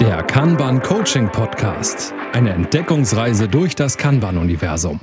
Der 0.00 0.22
Kanban 0.22 0.80
Coaching 0.82 1.30
Podcast. 1.30 2.14
Eine 2.32 2.54
Entdeckungsreise 2.54 3.48
durch 3.48 3.76
das 3.76 3.98
Kanban-Universum. 3.98 4.98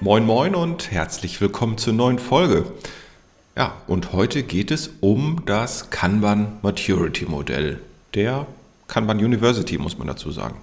Moin 0.00 0.24
Moin 0.24 0.54
und 0.54 0.90
herzlich 0.90 1.42
willkommen 1.42 1.76
zur 1.76 1.92
neuen 1.92 2.18
Folge. 2.18 2.72
Ja, 3.54 3.74
und 3.86 4.14
heute 4.14 4.44
geht 4.44 4.70
es 4.70 4.92
um 5.00 5.42
das 5.44 5.90
Kanban 5.90 6.56
Maturity 6.62 7.26
Modell 7.26 7.80
der 8.14 8.46
Kanban 8.90 9.18
University, 9.18 9.78
muss 9.78 9.96
man 9.96 10.08
dazu 10.08 10.32
sagen. 10.32 10.60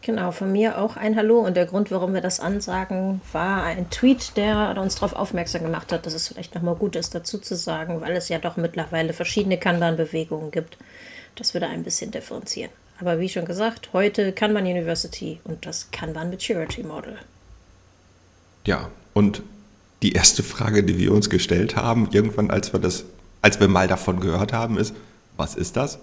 Genau, 0.00 0.30
von 0.30 0.50
mir 0.50 0.78
auch 0.78 0.96
ein 0.96 1.16
Hallo. 1.16 1.40
Und 1.40 1.56
der 1.56 1.66
Grund, 1.66 1.90
warum 1.90 2.14
wir 2.14 2.20
das 2.20 2.38
ansagen, 2.38 3.20
war 3.32 3.64
ein 3.64 3.90
Tweet, 3.90 4.36
der 4.36 4.76
uns 4.80 4.94
darauf 4.94 5.12
aufmerksam 5.12 5.62
gemacht 5.62 5.92
hat, 5.92 6.06
dass 6.06 6.14
es 6.14 6.28
vielleicht 6.28 6.54
nochmal 6.54 6.76
gut 6.76 6.94
ist, 6.94 7.14
dazu 7.14 7.38
zu 7.38 7.56
sagen, 7.56 8.00
weil 8.00 8.12
es 8.12 8.28
ja 8.28 8.38
doch 8.38 8.56
mittlerweile 8.56 9.12
verschiedene 9.12 9.58
Kanban-Bewegungen 9.58 10.52
gibt, 10.52 10.78
dass 11.34 11.52
wir 11.52 11.60
da 11.60 11.68
ein 11.68 11.82
bisschen 11.82 12.12
differenzieren. 12.12 12.70
Aber 13.00 13.18
wie 13.18 13.28
schon 13.28 13.44
gesagt, 13.44 13.90
heute 13.92 14.32
Kanban 14.32 14.64
University 14.64 15.40
und 15.42 15.66
das 15.66 15.90
Kanban 15.90 16.30
Maturity 16.30 16.84
Model. 16.84 17.18
Ja, 18.66 18.88
und 19.14 19.42
die 20.02 20.12
erste 20.12 20.44
Frage, 20.44 20.84
die 20.84 20.96
wir 20.96 21.12
uns 21.12 21.28
gestellt 21.28 21.74
haben, 21.74 22.08
irgendwann, 22.12 22.52
als 22.52 22.72
wir 22.72 22.78
das, 22.78 23.04
als 23.40 23.58
wir 23.58 23.66
mal 23.66 23.88
davon 23.88 24.20
gehört 24.20 24.52
haben, 24.52 24.78
ist, 24.78 24.94
was 25.36 25.56
ist 25.56 25.76
das? 25.76 25.98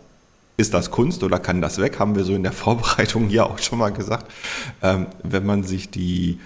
Ist 0.59 0.73
das 0.73 0.91
Kunst 0.91 1.23
oder 1.23 1.39
kann 1.39 1.61
das 1.61 1.77
weg? 1.77 1.99
Haben 1.99 2.17
wir 2.17 2.25
so 2.25 2.35
in 2.35 2.43
der 2.43 2.51
Vorbereitung 2.63 3.29
hier 3.29 3.45
auch 3.45 3.59
schon 3.59 3.79
mal 3.79 3.93
gesagt. 3.93 4.29
Ähm, 4.81 5.07
wenn 5.23 5.45
man 5.45 5.63
sich 5.63 5.89
die, 5.89 6.37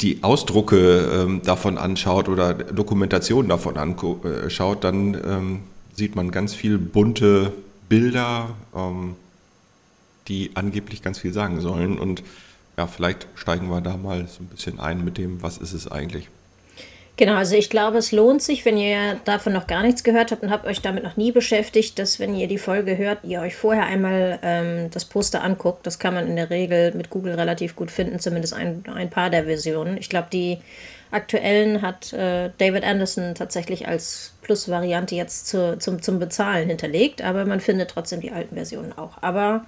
die 0.00 0.24
Ausdrucke 0.24 1.12
ähm, 1.12 1.42
davon 1.44 1.78
anschaut 1.78 2.28
oder 2.28 2.54
Dokumentationen 2.54 3.48
davon 3.48 3.76
anschaut, 3.76 4.78
äh, 4.78 4.80
dann 4.80 5.14
ähm, 5.14 5.60
sieht 5.94 6.16
man 6.16 6.32
ganz 6.32 6.52
viel 6.52 6.76
bunte 6.78 7.52
Bilder, 7.88 8.48
ähm, 8.74 9.14
die 10.26 10.50
angeblich 10.54 11.02
ganz 11.02 11.20
viel 11.20 11.32
sagen 11.32 11.60
sollen. 11.60 12.00
Und 12.00 12.24
ja, 12.76 12.88
vielleicht 12.88 13.28
steigen 13.36 13.70
wir 13.70 13.80
da 13.80 13.96
mal 13.96 14.26
so 14.26 14.42
ein 14.42 14.46
bisschen 14.46 14.80
ein 14.80 15.04
mit 15.04 15.18
dem, 15.18 15.40
was 15.40 15.56
ist 15.56 15.72
es 15.72 15.86
eigentlich. 15.86 16.28
Genau, 17.20 17.34
also 17.34 17.54
ich 17.54 17.68
glaube, 17.68 17.98
es 17.98 18.12
lohnt 18.12 18.40
sich, 18.40 18.64
wenn 18.64 18.78
ihr 18.78 19.20
davon 19.26 19.52
noch 19.52 19.66
gar 19.66 19.82
nichts 19.82 20.04
gehört 20.04 20.32
habt 20.32 20.42
und 20.42 20.50
habt 20.50 20.64
euch 20.64 20.80
damit 20.80 21.04
noch 21.04 21.18
nie 21.18 21.32
beschäftigt, 21.32 21.98
dass 21.98 22.18
wenn 22.18 22.34
ihr 22.34 22.48
die 22.48 22.56
Folge 22.56 22.96
hört, 22.96 23.18
ihr 23.24 23.42
euch 23.42 23.56
vorher 23.56 23.84
einmal 23.84 24.38
ähm, 24.42 24.88
das 24.90 25.04
Poster 25.04 25.44
anguckt. 25.44 25.86
Das 25.86 25.98
kann 25.98 26.14
man 26.14 26.26
in 26.26 26.36
der 26.36 26.48
Regel 26.48 26.94
mit 26.94 27.10
Google 27.10 27.34
relativ 27.34 27.76
gut 27.76 27.90
finden, 27.90 28.20
zumindest 28.20 28.54
ein, 28.54 28.84
ein 28.94 29.10
paar 29.10 29.28
der 29.28 29.44
Versionen. 29.44 29.98
Ich 29.98 30.08
glaube, 30.08 30.28
die 30.32 30.60
aktuellen 31.10 31.82
hat 31.82 32.10
äh, 32.14 32.52
David 32.56 32.84
Anderson 32.84 33.34
tatsächlich 33.34 33.86
als 33.86 34.32
Plus-Variante 34.40 35.14
jetzt 35.14 35.46
zu, 35.46 35.76
zum, 35.78 36.00
zum 36.00 36.20
Bezahlen 36.20 36.68
hinterlegt, 36.68 37.20
aber 37.20 37.44
man 37.44 37.60
findet 37.60 37.90
trotzdem 37.90 38.22
die 38.22 38.32
alten 38.32 38.54
Versionen 38.54 38.96
auch. 38.96 39.18
Aber 39.20 39.66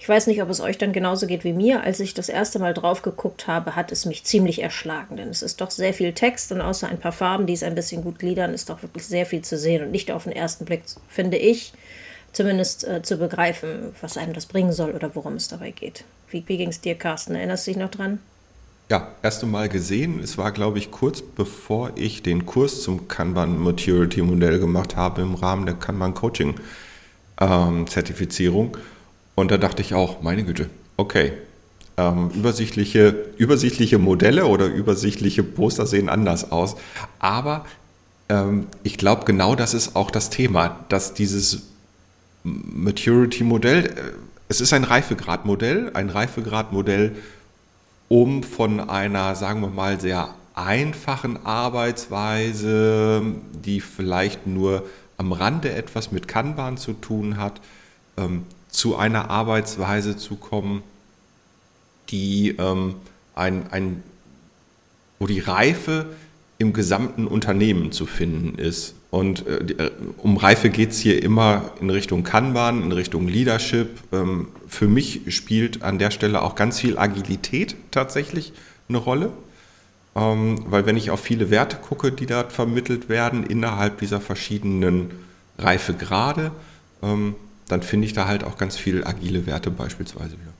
ich 0.00 0.08
weiß 0.08 0.28
nicht, 0.28 0.40
ob 0.42 0.48
es 0.48 0.60
euch 0.60 0.78
dann 0.78 0.92
genauso 0.92 1.26
geht 1.26 1.42
wie 1.42 1.52
mir. 1.52 1.82
Als 1.82 1.98
ich 1.98 2.14
das 2.14 2.28
erste 2.28 2.60
Mal 2.60 2.72
drauf 2.72 3.02
geguckt 3.02 3.48
habe, 3.48 3.74
hat 3.74 3.90
es 3.90 4.04
mich 4.04 4.24
ziemlich 4.24 4.62
erschlagen, 4.62 5.16
denn 5.16 5.28
es 5.28 5.42
ist 5.42 5.60
doch 5.60 5.72
sehr 5.72 5.92
viel 5.92 6.12
Text 6.12 6.52
und 6.52 6.60
außer 6.60 6.88
ein 6.88 7.00
paar 7.00 7.12
Farben, 7.12 7.46
die 7.46 7.52
es 7.52 7.64
ein 7.64 7.74
bisschen 7.74 8.02
gut 8.02 8.20
gliedern, 8.20 8.54
ist 8.54 8.70
doch 8.70 8.82
wirklich 8.82 9.04
sehr 9.04 9.26
viel 9.26 9.42
zu 9.42 9.58
sehen 9.58 9.82
und 9.82 9.90
nicht 9.90 10.12
auf 10.12 10.24
den 10.24 10.32
ersten 10.32 10.64
Blick, 10.64 10.82
finde 11.08 11.36
ich, 11.36 11.72
zumindest 12.32 12.86
äh, 12.86 13.02
zu 13.02 13.16
begreifen, 13.16 13.92
was 14.00 14.16
einem 14.16 14.34
das 14.34 14.46
bringen 14.46 14.72
soll 14.72 14.92
oder 14.92 15.14
worum 15.16 15.34
es 15.34 15.48
dabei 15.48 15.72
geht. 15.72 16.04
Wie, 16.30 16.44
wie 16.46 16.58
ging 16.58 16.68
es 16.68 16.80
dir, 16.80 16.94
Carsten? 16.94 17.34
Erinnerst 17.34 17.66
du 17.66 17.72
dich 17.72 17.80
noch 17.80 17.90
dran? 17.90 18.20
Ja, 18.90 19.08
erste 19.22 19.46
Mal 19.46 19.68
gesehen. 19.68 20.20
Es 20.20 20.38
war, 20.38 20.52
glaube 20.52 20.78
ich, 20.78 20.90
kurz 20.90 21.22
bevor 21.22 21.90
ich 21.96 22.22
den 22.22 22.46
Kurs 22.46 22.82
zum 22.82 23.08
Kanban 23.08 23.58
Maturity 23.58 24.22
Modell 24.22 24.60
gemacht 24.60 24.96
habe 24.96 25.22
im 25.22 25.34
Rahmen 25.34 25.66
der 25.66 25.74
Kanban 25.74 26.14
Coaching 26.14 26.54
ähm, 27.40 27.86
Zertifizierung. 27.86 28.78
Und 29.38 29.52
da 29.52 29.56
dachte 29.56 29.82
ich 29.82 29.94
auch, 29.94 30.20
meine 30.20 30.42
Güte, 30.42 30.68
okay, 30.96 31.32
ähm, 31.96 32.30
übersichtliche, 32.30 33.14
übersichtliche 33.36 33.96
Modelle 33.96 34.46
oder 34.46 34.66
übersichtliche 34.66 35.44
Poster 35.44 35.86
sehen 35.86 36.08
anders 36.08 36.50
aus. 36.50 36.74
Aber 37.20 37.64
ähm, 38.28 38.66
ich 38.82 38.98
glaube, 38.98 39.24
genau 39.26 39.54
das 39.54 39.74
ist 39.74 39.94
auch 39.94 40.10
das 40.10 40.30
Thema, 40.30 40.84
dass 40.88 41.14
dieses 41.14 41.68
Maturity-Modell, 42.42 43.86
äh, 43.86 43.90
es 44.48 44.60
ist 44.60 44.72
ein 44.72 44.82
Reifegradmodell, 44.82 45.92
ein 45.94 46.10
Reifegradmodell, 46.10 47.14
um 48.08 48.42
von 48.42 48.80
einer, 48.90 49.36
sagen 49.36 49.60
wir 49.60 49.68
mal, 49.68 50.00
sehr 50.00 50.34
einfachen 50.54 51.46
Arbeitsweise, 51.46 53.22
die 53.52 53.80
vielleicht 53.80 54.48
nur 54.48 54.84
am 55.16 55.30
Rande 55.30 55.72
etwas 55.72 56.10
mit 56.10 56.26
Kanban 56.26 56.76
zu 56.76 56.92
tun 56.92 57.36
hat, 57.36 57.60
ähm, 58.16 58.44
zu 58.68 58.96
einer 58.96 59.30
Arbeitsweise 59.30 60.16
zu 60.16 60.36
kommen, 60.36 60.82
die 62.10 62.56
ähm, 62.58 62.96
ein, 63.34 63.70
ein, 63.70 64.02
wo 65.18 65.26
die 65.26 65.40
Reife 65.40 66.06
im 66.58 66.72
gesamten 66.72 67.26
Unternehmen 67.26 67.92
zu 67.92 68.06
finden 68.06 68.58
ist. 68.58 68.94
Und 69.10 69.46
äh, 69.46 69.84
äh 69.84 69.90
um 70.18 70.36
Reife 70.36 70.70
geht 70.70 70.90
es 70.90 70.98
hier 70.98 71.22
immer 71.22 71.70
in 71.80 71.88
Richtung 71.88 72.24
Kanban, 72.24 72.82
in 72.82 72.92
Richtung 72.92 73.28
Leadership. 73.28 73.90
Ähm, 74.12 74.48
für 74.66 74.88
mich 74.88 75.22
spielt 75.34 75.82
an 75.82 75.98
der 75.98 76.10
Stelle 76.10 76.42
auch 76.42 76.56
ganz 76.56 76.80
viel 76.80 76.98
Agilität 76.98 77.76
tatsächlich 77.90 78.52
eine 78.88 78.98
Rolle. 78.98 79.30
Ähm, 80.16 80.64
weil 80.68 80.84
wenn 80.84 80.96
ich 80.96 81.10
auf 81.10 81.20
viele 81.20 81.50
Werte 81.50 81.76
gucke, 81.76 82.10
die 82.10 82.26
dort 82.26 82.52
vermittelt 82.52 83.08
werden 83.08 83.44
innerhalb 83.44 83.98
dieser 83.98 84.20
verschiedenen 84.20 85.10
Reifegrade, 85.58 86.50
ähm, 87.02 87.34
dann 87.68 87.82
finde 87.82 88.06
ich 88.06 88.12
da 88.12 88.26
halt 88.26 88.44
auch 88.44 88.56
ganz 88.56 88.76
viel 88.76 89.04
agile 89.04 89.46
Werte 89.46 89.70
beispielsweise 89.70 90.32
wieder. 90.32 90.52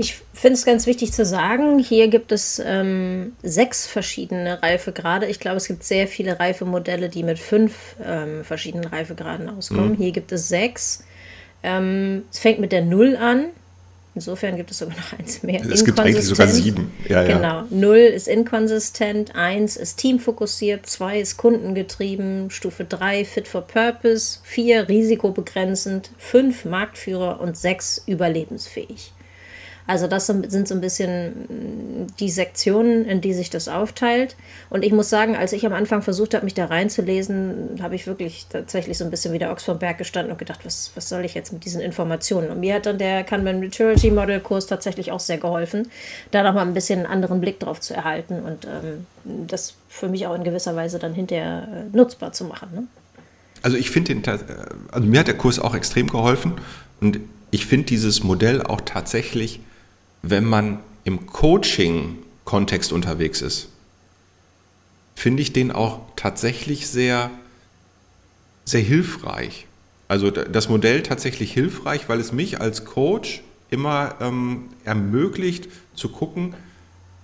Ich 0.00 0.16
finde 0.32 0.54
es 0.54 0.64
ganz 0.64 0.86
wichtig 0.86 1.12
zu 1.12 1.24
sagen, 1.24 1.80
hier 1.80 2.06
gibt 2.06 2.30
es 2.30 2.62
ähm, 2.64 3.32
sechs 3.42 3.88
verschiedene 3.88 4.62
Reifegrade. 4.62 5.26
Ich 5.26 5.40
glaube, 5.40 5.56
es 5.56 5.66
gibt 5.66 5.82
sehr 5.82 6.06
viele 6.06 6.38
Reifemodelle, 6.38 7.08
die 7.08 7.24
mit 7.24 7.40
fünf 7.40 7.96
ähm, 8.04 8.44
verschiedenen 8.44 8.86
Reifegraden 8.86 9.48
auskommen. 9.48 9.92
Mhm. 9.92 9.96
Hier 9.96 10.12
gibt 10.12 10.30
es 10.30 10.48
sechs. 10.48 11.02
Ähm, 11.64 12.22
es 12.30 12.38
fängt 12.38 12.60
mit 12.60 12.70
der 12.70 12.82
Null 12.82 13.16
an. 13.16 13.46
Insofern 14.18 14.56
gibt 14.56 14.72
es 14.72 14.78
sogar 14.78 14.96
noch 14.96 15.16
eins 15.16 15.44
mehr. 15.44 15.60
Es 15.64 15.84
gibt 15.84 16.00
eigentlich 16.00 16.24
sogar 16.24 16.48
sieben. 16.48 16.90
Ja, 17.08 17.22
ja. 17.22 17.36
Genau. 17.36 17.62
Null 17.70 17.98
ist 17.98 18.26
inkonsistent, 18.26 19.36
eins 19.36 19.76
ist 19.76 19.98
teamfokussiert, 19.98 20.86
zwei 20.86 21.20
ist 21.20 21.36
kundengetrieben, 21.36 22.50
Stufe 22.50 22.84
drei 22.84 23.24
fit 23.24 23.46
for 23.46 23.62
purpose, 23.62 24.40
vier 24.42 24.88
risikobegrenzend, 24.88 26.10
fünf 26.18 26.64
Marktführer 26.64 27.40
und 27.40 27.56
sechs 27.56 28.02
überlebensfähig. 28.06 29.12
Also 29.88 30.06
das 30.06 30.26
sind 30.26 30.68
so 30.68 30.74
ein 30.74 30.82
bisschen 30.82 32.06
die 32.20 32.28
Sektionen, 32.28 33.06
in 33.06 33.22
die 33.22 33.32
sich 33.32 33.48
das 33.48 33.68
aufteilt. 33.68 34.36
Und 34.68 34.84
ich 34.84 34.92
muss 34.92 35.08
sagen, 35.08 35.34
als 35.34 35.54
ich 35.54 35.64
am 35.64 35.72
Anfang 35.72 36.02
versucht 36.02 36.34
habe, 36.34 36.44
mich 36.44 36.52
da 36.52 36.66
reinzulesen, 36.66 37.78
habe 37.80 37.94
ich 37.94 38.06
wirklich 38.06 38.46
tatsächlich 38.50 38.98
so 38.98 39.04
ein 39.04 39.10
bisschen 39.10 39.32
wie 39.32 39.38
der 39.38 39.50
Ochs 39.50 39.64
vom 39.64 39.78
Berg 39.78 39.96
gestanden 39.96 40.30
und 40.30 40.38
gedacht, 40.38 40.60
was, 40.64 40.92
was 40.94 41.08
soll 41.08 41.24
ich 41.24 41.32
jetzt 41.32 41.54
mit 41.54 41.64
diesen 41.64 41.80
Informationen? 41.80 42.50
Und 42.50 42.60
mir 42.60 42.74
hat 42.74 42.84
dann 42.84 42.98
der 42.98 43.24
Kanban 43.24 43.60
Maturity 43.60 44.10
Model 44.10 44.40
Kurs 44.40 44.66
tatsächlich 44.66 45.10
auch 45.10 45.20
sehr 45.20 45.38
geholfen, 45.38 45.90
da 46.32 46.42
nochmal 46.42 46.66
ein 46.66 46.74
bisschen 46.74 46.98
einen 46.98 47.08
anderen 47.10 47.40
Blick 47.40 47.58
drauf 47.58 47.80
zu 47.80 47.94
erhalten 47.94 48.42
und 48.42 48.66
ähm, 48.66 49.06
das 49.46 49.72
für 49.88 50.10
mich 50.10 50.26
auch 50.26 50.34
in 50.34 50.44
gewisser 50.44 50.76
Weise 50.76 50.98
dann 50.98 51.14
hinterher 51.14 51.66
äh, 51.72 51.96
nutzbar 51.96 52.32
zu 52.32 52.44
machen. 52.44 52.68
Ne? 52.74 52.86
Also 53.62 53.78
ich 53.78 53.90
finde 53.90 54.14
den, 54.14 54.22
also 54.92 55.08
mir 55.08 55.20
hat 55.20 55.28
der 55.28 55.38
Kurs 55.38 55.58
auch 55.58 55.74
extrem 55.74 56.10
geholfen 56.10 56.52
und 57.00 57.20
ich 57.50 57.64
finde 57.64 57.86
dieses 57.86 58.22
Modell 58.22 58.62
auch 58.62 58.82
tatsächlich 58.82 59.60
wenn 60.22 60.44
man 60.44 60.80
im 61.04 61.26
Coaching-Kontext 61.26 62.92
unterwegs 62.92 63.42
ist, 63.42 63.68
finde 65.14 65.42
ich 65.42 65.52
den 65.52 65.72
auch 65.72 66.00
tatsächlich 66.16 66.86
sehr, 66.88 67.30
sehr 68.64 68.82
hilfreich. 68.82 69.66
Also 70.06 70.30
das 70.30 70.68
Modell 70.68 71.02
tatsächlich 71.02 71.52
hilfreich, 71.52 72.08
weil 72.08 72.20
es 72.20 72.32
mich 72.32 72.60
als 72.60 72.84
Coach 72.84 73.42
immer 73.70 74.14
ähm, 74.20 74.70
ermöglicht 74.84 75.68
zu 75.94 76.08
gucken, 76.08 76.54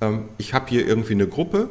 ähm, 0.00 0.29
ich 0.38 0.55
habe 0.55 0.69
hier 0.69 0.87
irgendwie 0.87 1.14
eine 1.14 1.26
Gruppe, 1.26 1.69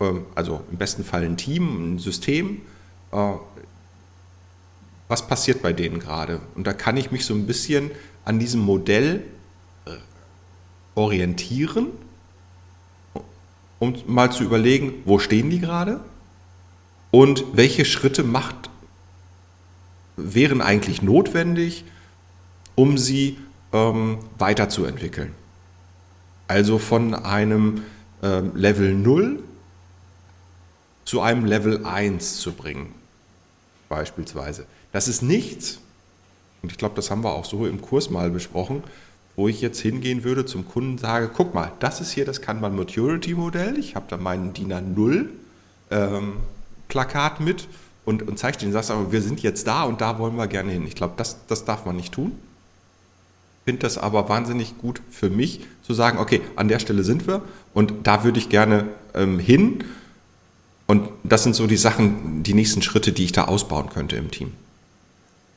ähm, 0.00 0.24
also 0.34 0.62
im 0.70 0.78
besten 0.78 1.04
Fall 1.04 1.24
ein 1.24 1.36
Team, 1.36 1.94
ein 1.94 1.98
System. 1.98 2.62
Äh, 3.12 3.32
was 5.08 5.26
passiert 5.26 5.62
bei 5.62 5.72
denen 5.72 5.98
gerade? 5.98 6.40
Und 6.54 6.66
da 6.66 6.72
kann 6.72 6.96
ich 6.96 7.10
mich 7.10 7.26
so 7.26 7.34
ein 7.34 7.46
bisschen 7.46 7.90
an 8.24 8.38
diesem 8.38 8.60
Modell 8.60 9.24
orientieren, 10.94 11.88
um 13.78 13.94
mal 14.06 14.30
zu 14.30 14.44
überlegen, 14.44 14.94
wo 15.04 15.18
stehen 15.18 15.50
die 15.50 15.60
gerade 15.60 16.00
und 17.10 17.44
welche 17.52 17.84
Schritte 17.84 18.22
macht 18.22 18.70
wären 20.16 20.60
eigentlich 20.60 21.02
notwendig, 21.02 21.84
um 22.74 22.98
sie 22.98 23.38
ähm, 23.72 24.18
weiterzuentwickeln. 24.38 25.34
Also 26.48 26.78
von 26.78 27.14
einem 27.14 27.82
ähm, 28.22 28.52
Level 28.54 28.94
0 28.94 29.42
zu 31.04 31.20
einem 31.20 31.44
Level 31.44 31.84
1 31.84 32.36
zu 32.36 32.52
bringen, 32.52 32.94
beispielsweise. 33.88 34.66
Das 34.92 35.08
ist 35.08 35.22
nichts, 35.22 35.80
und 36.62 36.70
ich 36.70 36.78
glaube, 36.78 36.94
das 36.94 37.10
haben 37.10 37.24
wir 37.24 37.32
auch 37.32 37.44
so 37.44 37.66
im 37.66 37.80
Kurs 37.80 38.10
mal 38.10 38.30
besprochen, 38.30 38.82
wo 39.36 39.48
ich 39.48 39.60
jetzt 39.60 39.80
hingehen 39.80 40.24
würde 40.24 40.44
zum 40.44 40.68
Kunden 40.68 40.98
sage, 40.98 41.30
guck 41.32 41.54
mal, 41.54 41.72
das 41.80 42.00
ist 42.00 42.12
hier 42.12 42.24
das 42.24 42.42
Kanban 42.42 42.76
Maturity 42.76 43.34
Modell, 43.34 43.78
ich 43.78 43.94
habe 43.94 44.06
da 44.08 44.16
meinen 44.16 44.52
DIN 44.52 44.72
A0 44.72 45.26
ähm, 45.90 46.34
Plakat 46.88 47.40
mit 47.40 47.68
und, 48.04 48.26
und 48.26 48.38
zeige 48.38 48.58
den, 48.58 48.72
sagst 48.72 48.90
aber, 48.90 49.12
wir 49.12 49.22
sind 49.22 49.42
jetzt 49.42 49.66
da 49.66 49.84
und 49.84 50.00
da 50.00 50.18
wollen 50.18 50.36
wir 50.36 50.46
gerne 50.48 50.72
hin. 50.72 50.86
Ich 50.86 50.94
glaube, 50.94 51.14
das, 51.16 51.38
das 51.46 51.64
darf 51.64 51.86
man 51.86 51.96
nicht 51.96 52.12
tun. 52.12 52.32
Finde 53.64 53.80
das 53.80 53.96
aber 53.96 54.28
wahnsinnig 54.28 54.76
gut 54.78 55.00
für 55.10 55.30
mich, 55.30 55.60
zu 55.82 55.94
sagen, 55.94 56.18
okay, 56.18 56.40
an 56.56 56.68
der 56.68 56.80
Stelle 56.80 57.04
sind 57.04 57.28
wir 57.28 57.42
und 57.74 57.94
da 58.02 58.24
würde 58.24 58.38
ich 58.38 58.48
gerne 58.48 58.88
ähm, 59.14 59.38
hin. 59.38 59.84
Und 60.88 61.08
das 61.22 61.44
sind 61.44 61.54
so 61.54 61.66
die 61.66 61.76
Sachen, 61.76 62.42
die 62.42 62.54
nächsten 62.54 62.82
Schritte, 62.82 63.12
die 63.12 63.24
ich 63.24 63.32
da 63.32 63.44
ausbauen 63.44 63.88
könnte 63.88 64.16
im 64.16 64.30
Team. 64.30 64.52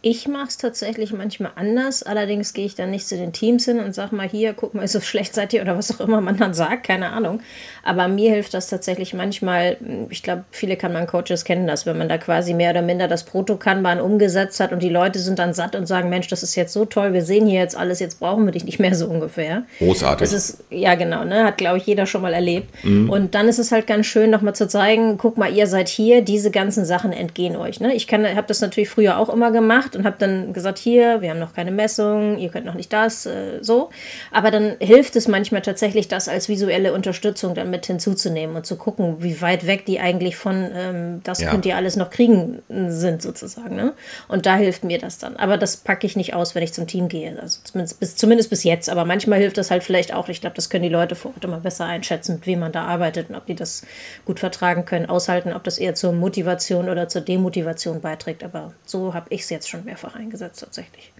Ich 0.07 0.27
mache 0.27 0.49
es 0.49 0.57
tatsächlich 0.57 1.13
manchmal 1.13 1.53
anders. 1.55 2.03
Allerdings 2.03 2.53
gehe 2.53 2.67
ich 2.67 2.75
dann 2.75 2.91
nicht 2.91 3.07
zu 3.07 3.17
den 3.17 3.33
Teams 3.33 3.65
hin 3.65 3.79
und 3.79 3.95
sage 3.95 4.15
mal, 4.15 4.29
hier, 4.29 4.53
guck 4.53 4.75
mal, 4.75 4.87
so 4.87 5.01
schlecht 5.01 5.33
seid 5.33 5.51
ihr 5.51 5.63
oder 5.63 5.75
was 5.75 5.99
auch 5.99 6.05
immer 6.05 6.21
man 6.21 6.37
dann 6.37 6.53
sagt, 6.53 6.85
keine 6.85 7.09
Ahnung. 7.09 7.39
Aber 7.83 8.07
mir 8.07 8.29
hilft 8.29 8.53
das 8.53 8.67
tatsächlich 8.67 9.15
manchmal, 9.15 9.77
ich 10.11 10.21
glaube, 10.21 10.43
viele 10.51 10.75
Kanban-Coaches 10.75 11.43
kennen 11.43 11.65
das, 11.65 11.87
wenn 11.87 11.97
man 11.97 12.07
da 12.07 12.19
quasi 12.19 12.53
mehr 12.53 12.69
oder 12.69 12.83
minder 12.83 13.07
das 13.07 13.23
Proto-Kanban 13.23 13.99
umgesetzt 13.99 14.59
hat 14.59 14.71
und 14.71 14.83
die 14.83 14.89
Leute 14.89 15.17
sind 15.17 15.39
dann 15.39 15.55
satt 15.55 15.75
und 15.75 15.87
sagen, 15.87 16.09
Mensch, 16.09 16.27
das 16.27 16.43
ist 16.43 16.53
jetzt 16.53 16.73
so 16.73 16.85
toll, 16.85 17.13
wir 17.13 17.23
sehen 17.23 17.47
hier 17.47 17.59
jetzt 17.59 17.75
alles, 17.75 17.99
jetzt 17.99 18.19
brauchen 18.19 18.45
wir 18.45 18.51
dich 18.51 18.63
nicht 18.63 18.77
mehr 18.77 18.93
so 18.93 19.07
ungefähr. 19.07 19.63
Großartig. 19.79 20.19
Das 20.19 20.33
ist, 20.33 20.65
ja 20.69 20.93
genau, 20.93 21.23
ne? 21.23 21.45
hat 21.45 21.57
glaube 21.57 21.79
ich 21.79 21.87
jeder 21.87 22.05
schon 22.05 22.21
mal 22.21 22.33
erlebt. 22.35 22.69
Mhm. 22.83 23.09
Und 23.09 23.33
dann 23.33 23.47
ist 23.47 23.57
es 23.57 23.71
halt 23.71 23.87
ganz 23.87 24.05
schön, 24.05 24.29
nochmal 24.29 24.53
zu 24.53 24.67
zeigen, 24.67 25.17
guck 25.17 25.35
mal, 25.37 25.51
ihr 25.51 25.65
seid 25.65 25.89
hier, 25.89 26.21
diese 26.21 26.51
ganzen 26.51 26.85
Sachen 26.85 27.11
entgehen 27.11 27.55
euch. 27.55 27.79
Ne? 27.79 27.95
Ich 27.95 28.07
habe 28.13 28.45
das 28.45 28.61
natürlich 28.61 28.89
früher 28.89 29.17
auch 29.17 29.29
immer 29.29 29.49
gemacht 29.49 29.94
und 29.95 30.05
habe 30.05 30.17
dann 30.19 30.53
gesagt, 30.53 30.77
hier, 30.77 31.21
wir 31.21 31.29
haben 31.29 31.39
noch 31.39 31.53
keine 31.53 31.71
Messung, 31.71 32.37
ihr 32.37 32.49
könnt 32.49 32.65
noch 32.65 32.73
nicht 32.73 32.91
das, 32.91 33.25
äh, 33.25 33.59
so. 33.61 33.89
Aber 34.31 34.51
dann 34.51 34.75
hilft 34.79 35.15
es 35.15 35.27
manchmal 35.27 35.61
tatsächlich, 35.61 36.07
das 36.07 36.27
als 36.27 36.49
visuelle 36.49 36.93
Unterstützung 36.93 37.55
dann 37.55 37.69
mit 37.69 37.85
hinzuzunehmen 37.85 38.55
und 38.55 38.65
zu 38.65 38.75
gucken, 38.75 39.17
wie 39.19 39.41
weit 39.41 39.67
weg 39.67 39.85
die 39.85 39.99
eigentlich 39.99 40.35
von 40.35 40.69
ähm, 40.73 41.21
das 41.23 41.41
ja. 41.41 41.49
könnt 41.49 41.65
ihr 41.65 41.75
alles 41.75 41.95
noch 41.95 42.09
kriegen 42.09 42.61
sind, 42.69 43.21
sozusagen. 43.21 43.75
Ne? 43.75 43.93
Und 44.27 44.45
da 44.45 44.55
hilft 44.55 44.83
mir 44.83 44.99
das 44.99 45.17
dann. 45.17 45.35
Aber 45.37 45.57
das 45.57 45.77
packe 45.77 46.05
ich 46.05 46.15
nicht 46.15 46.33
aus, 46.33 46.55
wenn 46.55 46.63
ich 46.63 46.73
zum 46.73 46.87
Team 46.87 47.07
gehe. 47.07 47.37
Also 47.39 47.59
zumindest 47.63 47.99
bis, 47.99 48.15
zumindest 48.15 48.49
bis 48.49 48.63
jetzt. 48.63 48.89
Aber 48.89 49.05
manchmal 49.05 49.39
hilft 49.39 49.57
das 49.57 49.71
halt 49.71 49.83
vielleicht 49.83 50.13
auch. 50.13 50.29
Ich 50.29 50.41
glaube, 50.41 50.55
das 50.55 50.69
können 50.69 50.83
die 50.83 50.89
Leute 50.89 51.15
vor 51.15 51.31
Ort 51.33 51.43
immer 51.43 51.59
besser 51.59 51.85
einschätzen, 51.85 52.35
mit 52.35 52.47
wem 52.47 52.59
man 52.59 52.71
da 52.71 52.85
arbeitet 52.85 53.29
und 53.29 53.35
ob 53.35 53.45
die 53.45 53.55
das 53.55 53.83
gut 54.25 54.39
vertragen 54.39 54.85
können, 54.85 55.07
aushalten, 55.07 55.53
ob 55.53 55.63
das 55.63 55.77
eher 55.77 55.95
zur 55.95 56.11
Motivation 56.11 56.89
oder 56.89 57.07
zur 57.07 57.21
Demotivation 57.21 58.01
beiträgt. 58.01 58.43
Aber 58.43 58.73
so 58.85 59.13
habe 59.13 59.27
ich 59.29 59.41
es 59.41 59.49
jetzt 59.49 59.69
schon 59.69 59.84
mehrfach 59.85 60.15
eingesetzt 60.15 60.59
tatsächlich. 60.59 61.11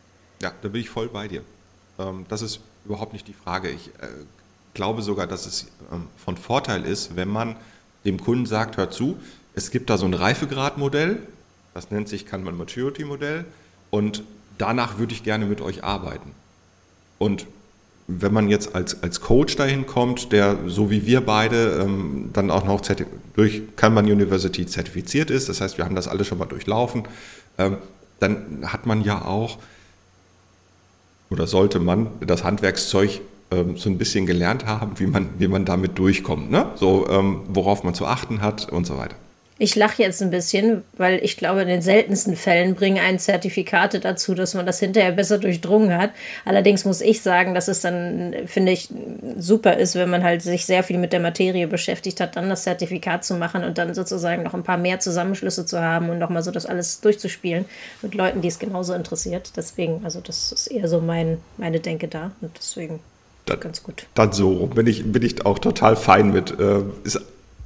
Ja, 0.41 0.51
da 0.61 0.67
bin 0.67 0.81
ich 0.81 0.89
voll 0.89 1.07
bei 1.07 1.27
dir. 1.27 1.41
Ähm, 1.97 2.25
das 2.27 2.41
ist 2.41 2.59
überhaupt 2.85 3.13
nicht 3.13 3.27
die 3.27 3.33
Frage. 3.33 3.69
Ich 3.69 3.87
äh, 4.01 4.07
glaube 4.73 5.01
sogar, 5.01 5.27
dass 5.27 5.45
es 5.45 5.67
ähm, 5.91 6.07
von 6.17 6.37
Vorteil 6.37 6.83
ist, 6.83 7.15
wenn 7.15 7.29
man 7.29 7.55
dem 8.05 8.19
Kunden 8.19 8.45
sagt, 8.45 8.77
hör 8.77 8.91
zu, 8.91 9.17
es 9.53 9.71
gibt 9.71 9.89
da 9.89 9.97
so 9.97 10.05
ein 10.05 10.13
Reifegradmodell, 10.13 11.19
das 11.73 11.91
nennt 11.91 12.07
sich 12.07 12.25
Kanban 12.25 12.57
Maturity 12.57 13.05
Modell 13.05 13.45
und 13.89 14.23
danach 14.57 14.97
würde 14.97 15.13
ich 15.13 15.23
gerne 15.23 15.45
mit 15.45 15.61
euch 15.61 15.83
arbeiten. 15.83 16.31
Und 17.17 17.47
wenn 18.07 18.33
man 18.33 18.49
jetzt 18.49 18.75
als, 18.75 19.01
als 19.01 19.21
Coach 19.21 19.55
dahin 19.55 19.87
kommt, 19.87 20.31
der 20.31 20.57
so 20.67 20.91
wie 20.91 21.05
wir 21.05 21.21
beide 21.21 21.81
ähm, 21.81 22.29
dann 22.33 22.51
auch 22.51 22.65
noch 22.65 22.81
durch 23.35 23.63
Kanban 23.75 24.05
University 24.05 24.65
zertifiziert 24.65 25.31
ist, 25.31 25.49
das 25.49 25.61
heißt, 25.61 25.77
wir 25.77 25.85
haben 25.85 25.95
das 25.95 26.07
alles 26.07 26.27
schon 26.27 26.37
mal 26.37 26.45
durchlaufen, 26.45 27.07
ähm, 27.57 27.77
dann 28.19 28.63
hat 28.65 28.85
man 28.85 29.03
ja 29.03 29.23
auch 29.23 29.57
oder 31.29 31.47
sollte 31.47 31.79
man 31.79 32.07
das 32.21 32.43
Handwerkszeug 32.43 33.21
ähm, 33.51 33.77
so 33.77 33.89
ein 33.89 33.97
bisschen 33.97 34.25
gelernt 34.25 34.65
haben, 34.65 34.99
wie 34.99 35.07
man, 35.07 35.29
wie 35.37 35.47
man 35.47 35.65
damit 35.65 35.97
durchkommt, 35.97 36.51
ne? 36.51 36.71
so, 36.75 37.07
ähm, 37.09 37.41
worauf 37.47 37.83
man 37.83 37.93
zu 37.93 38.05
achten 38.05 38.41
hat 38.41 38.69
und 38.71 38.85
so 38.85 38.97
weiter. 38.97 39.15
Ich 39.57 39.75
lache 39.77 40.01
jetzt 40.01 40.21
ein 40.21 40.31
bisschen, 40.31 40.83
weil 40.97 41.23
ich 41.23 41.37
glaube, 41.37 41.61
in 41.61 41.69
den 41.69 41.81
seltensten 41.81 42.35
Fällen 42.35 42.75
bringen 42.75 42.99
einen 42.99 43.19
Zertifikate 43.19 44.01
dazu, 44.01 44.35
dass 44.35 44.53
man 44.53 44.65
das 44.65 44.79
hinterher 44.79 45.13
besser 45.13 45.37
durchdrungen 45.37 45.97
hat. 45.97 46.11
Allerdings 46.43 46.83
muss 46.83 46.99
ich 46.99 47.21
sagen, 47.21 47.53
dass 47.53 47.69
es 47.69 47.79
dann, 47.79 48.35
finde 48.47 48.73
ich, 48.73 48.89
super 49.37 49.77
ist, 49.77 49.95
wenn 49.95 50.09
man 50.09 50.25
halt 50.25 50.41
sich 50.41 50.65
sehr 50.65 50.83
viel 50.83 50.97
mit 50.97 51.13
der 51.13 51.21
Materie 51.21 51.67
beschäftigt 51.67 52.19
hat, 52.19 52.35
dann 52.35 52.49
das 52.49 52.63
Zertifikat 52.63 53.23
zu 53.23 53.35
machen 53.35 53.63
und 53.63 53.77
dann 53.77 53.93
sozusagen 53.93 54.43
noch 54.43 54.53
ein 54.53 54.63
paar 54.63 54.77
mehr 54.77 54.99
Zusammenschlüsse 54.99 55.65
zu 55.65 55.79
haben 55.79 56.09
und 56.09 56.19
nochmal 56.19 56.43
so 56.43 56.51
das 56.51 56.65
alles 56.65 56.99
durchzuspielen 56.99 57.63
mit 58.01 58.13
Leuten, 58.13 58.41
die 58.41 58.49
es 58.49 58.59
genauso 58.59 58.93
interessiert. 58.93 59.53
Deswegen, 59.55 60.01
also 60.03 60.19
das 60.19 60.51
ist 60.51 60.67
eher 60.67 60.89
so 60.89 60.99
mein, 60.99 61.37
meine 61.55 61.79
Denke 61.79 62.09
da 62.09 62.31
und 62.41 62.51
deswegen 62.57 62.99
dann, 63.45 63.59
ganz 63.59 63.83
gut. 63.83 64.07
Dann 64.15 64.33
so 64.33 64.67
bin 64.67 64.87
ich, 64.87 65.09
bin 65.09 65.23
ich 65.23 65.45
auch 65.45 65.59
total 65.59 65.95
fein 65.95 66.31
mit. 66.31 66.59
Äh, 66.59 66.81
ist 67.03 67.21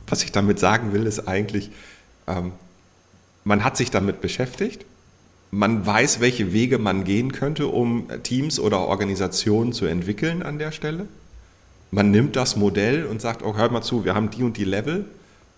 was 0.10 0.24
ich 0.24 0.32
damit 0.32 0.60
sagen 0.60 0.94
will, 0.94 1.06
ist 1.06 1.28
eigentlich, 1.28 1.72
ähm, 2.28 2.52
man 3.44 3.64
hat 3.64 3.78
sich 3.78 3.92
damit 3.92 4.22
beschäftigt, 4.22 4.86
man 5.52 5.86
weiß, 5.86 6.20
welche 6.20 6.54
Wege 6.54 6.78
man 6.78 7.04
gehen 7.04 7.32
könnte, 7.32 7.68
um 7.68 8.08
Teams 8.24 8.60
oder 8.60 8.82
Organisationen 8.82 9.74
zu 9.74 9.86
entwickeln 9.86 10.44
an 10.44 10.60
der 10.60 10.72
Stelle. 10.72 11.08
Man 11.92 12.12
nimmt 12.12 12.36
das 12.36 12.56
Modell 12.56 13.06
und 13.06 13.20
sagt, 13.20 13.44
oh, 13.44 13.56
hört 13.56 13.72
mal 13.72 13.82
zu, 13.82 14.06
wir 14.06 14.14
haben 14.14 14.30
die 14.30 14.44
und 14.44 14.58
die 14.58 14.64
Level. 14.64 15.06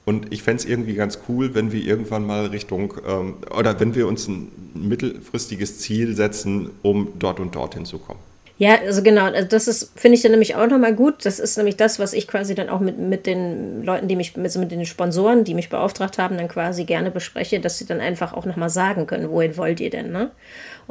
Und 0.06 0.32
ich 0.34 0.44
fände 0.44 0.64
es 0.64 0.70
irgendwie 0.70 0.96
ganz 0.96 1.20
cool, 1.28 1.54
wenn 1.54 1.72
wir 1.72 1.84
irgendwann 1.84 2.26
mal 2.26 2.48
Richtung, 2.48 2.94
ähm, 3.06 3.36
oder 3.56 3.80
wenn 3.80 3.94
wir 3.94 4.08
uns 4.08 4.28
ein 4.28 4.48
mittelfristiges 4.74 5.80
Ziel 5.80 6.16
setzen, 6.16 6.72
um 6.82 7.10
dort 7.20 7.40
und 7.40 7.54
dort 7.54 7.74
hinzukommen. 7.76 8.31
Ja, 8.62 8.76
also 8.80 9.02
genau, 9.02 9.24
also 9.26 9.48
das 9.48 9.68
ist, 9.68 9.92
finde 10.00 10.16
ich 10.18 10.22
dann 10.22 10.30
nämlich 10.34 10.54
auch 10.54 10.68
nochmal 10.68 10.94
gut. 10.94 11.26
Das 11.26 11.40
ist 11.40 11.58
nämlich 11.58 11.78
das, 11.78 11.98
was 11.98 12.14
ich 12.14 12.28
quasi 12.28 12.54
dann 12.54 12.70
auch 12.70 12.80
mit, 12.80 13.00
mit 13.00 13.26
den 13.26 13.82
Leuten, 13.84 14.08
die 14.08 14.16
mich, 14.16 14.38
mit, 14.38 14.56
mit 14.56 14.72
den 14.72 14.86
Sponsoren, 14.86 15.44
die 15.44 15.56
mich 15.56 15.70
beauftragt 15.70 16.20
haben, 16.20 16.38
dann 16.38 16.48
quasi 16.48 16.84
gerne 16.84 17.10
bespreche, 17.10 17.60
dass 17.60 17.80
sie 17.80 17.88
dann 17.88 18.00
einfach 18.00 18.34
auch 18.34 18.46
nochmal 18.46 18.70
sagen 18.70 19.08
können, 19.08 19.32
wohin 19.32 19.58
wollt 19.58 19.80
ihr 19.80 19.90
denn, 19.90 20.12
ne? 20.12 20.30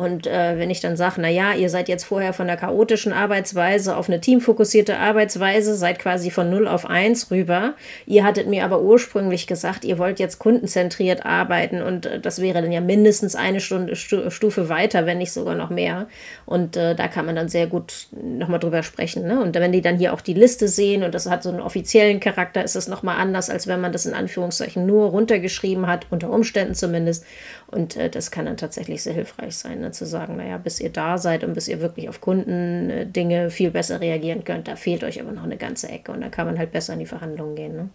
Und 0.00 0.26
äh, 0.26 0.58
wenn 0.58 0.70
ich 0.70 0.80
dann 0.80 0.96
sage, 0.96 1.20
naja, 1.20 1.52
ihr 1.52 1.68
seid 1.68 1.86
jetzt 1.90 2.04
vorher 2.04 2.32
von 2.32 2.46
der 2.46 2.56
chaotischen 2.56 3.12
Arbeitsweise 3.12 3.94
auf 3.94 4.08
eine 4.08 4.18
teamfokussierte 4.18 4.96
Arbeitsweise, 4.96 5.76
seid 5.76 5.98
quasi 5.98 6.30
von 6.30 6.48
0 6.48 6.68
auf 6.68 6.88
1 6.88 7.30
rüber. 7.30 7.74
Ihr 8.06 8.24
hattet 8.24 8.48
mir 8.48 8.64
aber 8.64 8.80
ursprünglich 8.80 9.46
gesagt, 9.46 9.84
ihr 9.84 9.98
wollt 9.98 10.18
jetzt 10.18 10.38
kundenzentriert 10.38 11.26
arbeiten 11.26 11.82
und 11.82 12.06
äh, 12.06 12.18
das 12.18 12.40
wäre 12.40 12.62
dann 12.62 12.72
ja 12.72 12.80
mindestens 12.80 13.34
eine 13.34 13.60
Stunde 13.60 13.94
Stufe 13.94 14.70
weiter, 14.70 15.04
wenn 15.04 15.18
nicht 15.18 15.32
sogar 15.32 15.54
noch 15.54 15.68
mehr. 15.68 16.06
Und 16.46 16.78
äh, 16.78 16.94
da 16.94 17.06
kann 17.06 17.26
man 17.26 17.36
dann 17.36 17.50
sehr 17.50 17.66
gut 17.66 18.06
nochmal 18.10 18.58
drüber 18.58 18.82
sprechen. 18.82 19.26
Ne? 19.26 19.38
Und 19.38 19.54
wenn 19.54 19.70
die 19.70 19.82
dann 19.82 19.98
hier 19.98 20.14
auch 20.14 20.22
die 20.22 20.32
Liste 20.32 20.66
sehen 20.68 21.02
und 21.02 21.14
das 21.14 21.28
hat 21.28 21.42
so 21.42 21.50
einen 21.50 21.60
offiziellen 21.60 22.20
Charakter, 22.20 22.64
ist 22.64 22.74
das 22.74 22.88
nochmal 22.88 23.18
anders, 23.18 23.50
als 23.50 23.66
wenn 23.66 23.82
man 23.82 23.92
das 23.92 24.06
in 24.06 24.14
Anführungszeichen 24.14 24.86
nur 24.86 25.10
runtergeschrieben 25.10 25.86
hat, 25.86 26.06
unter 26.08 26.30
Umständen 26.30 26.74
zumindest. 26.74 27.26
Und 27.70 27.96
äh, 27.96 28.10
das 28.10 28.32
kann 28.32 28.46
dann 28.46 28.56
tatsächlich 28.56 29.02
sehr 29.02 29.12
hilfreich 29.12 29.56
sein, 29.56 29.80
ne? 29.80 29.92
zu 29.92 30.04
sagen, 30.04 30.36
naja, 30.36 30.58
bis 30.58 30.80
ihr 30.80 30.90
da 30.90 31.18
seid 31.18 31.44
und 31.44 31.54
bis 31.54 31.68
ihr 31.68 31.80
wirklich 31.80 32.08
auf 32.08 32.20
Kundendinge 32.20 33.44
äh, 33.44 33.50
viel 33.50 33.70
besser 33.70 34.00
reagieren 34.00 34.42
könnt, 34.42 34.66
da 34.66 34.74
fehlt 34.74 35.04
euch 35.04 35.20
aber 35.20 35.30
noch 35.30 35.44
eine 35.44 35.56
ganze 35.56 35.88
Ecke 35.88 36.10
und 36.10 36.20
da 36.20 36.28
kann 36.28 36.46
man 36.46 36.58
halt 36.58 36.72
besser 36.72 36.94
in 36.94 36.98
die 36.98 37.06
Verhandlungen 37.06 37.54
gehen. 37.54 37.76
Ne? 37.76 37.88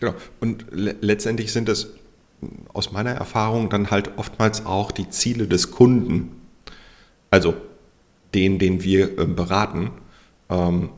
Genau. 0.00 0.14
Und 0.40 0.66
le 0.70 0.94
letztendlich 1.00 1.52
sind 1.52 1.68
das 1.68 1.88
aus 2.72 2.92
meiner 2.92 3.10
Erfahrung 3.10 3.68
dann 3.68 3.90
halt 3.90 4.12
oftmals 4.16 4.64
auch 4.64 4.92
die 4.92 5.10
Ziele 5.10 5.46
des 5.46 5.72
Kunden, 5.72 6.40
also 7.30 7.54
den, 8.34 8.58
den 8.58 8.82
wir 8.82 9.18
äh, 9.18 9.26
beraten, 9.26 9.90
ähm, 10.48 10.90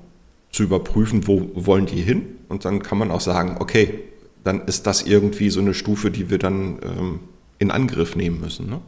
zu 0.52 0.62
überprüfen, 0.62 1.26
wo 1.26 1.50
wollen 1.54 1.86
die 1.86 2.02
hin? 2.02 2.38
Und 2.48 2.64
dann 2.64 2.82
kann 2.82 2.98
man 2.98 3.10
auch 3.10 3.20
sagen, 3.20 3.56
okay, 3.60 4.00
dann 4.44 4.66
ist 4.66 4.86
das 4.86 5.02
irgendwie 5.02 5.50
so 5.50 5.60
eine 5.60 5.74
Stufe, 5.74 6.10
die 6.10 6.30
wir 6.30 6.38
dann 6.38 6.78
ähm, 6.82 7.20
in 7.60 7.70
Angriff 7.70 8.16
nehmen 8.16 8.40
müssen. 8.40 8.68
Ne? 8.68 8.80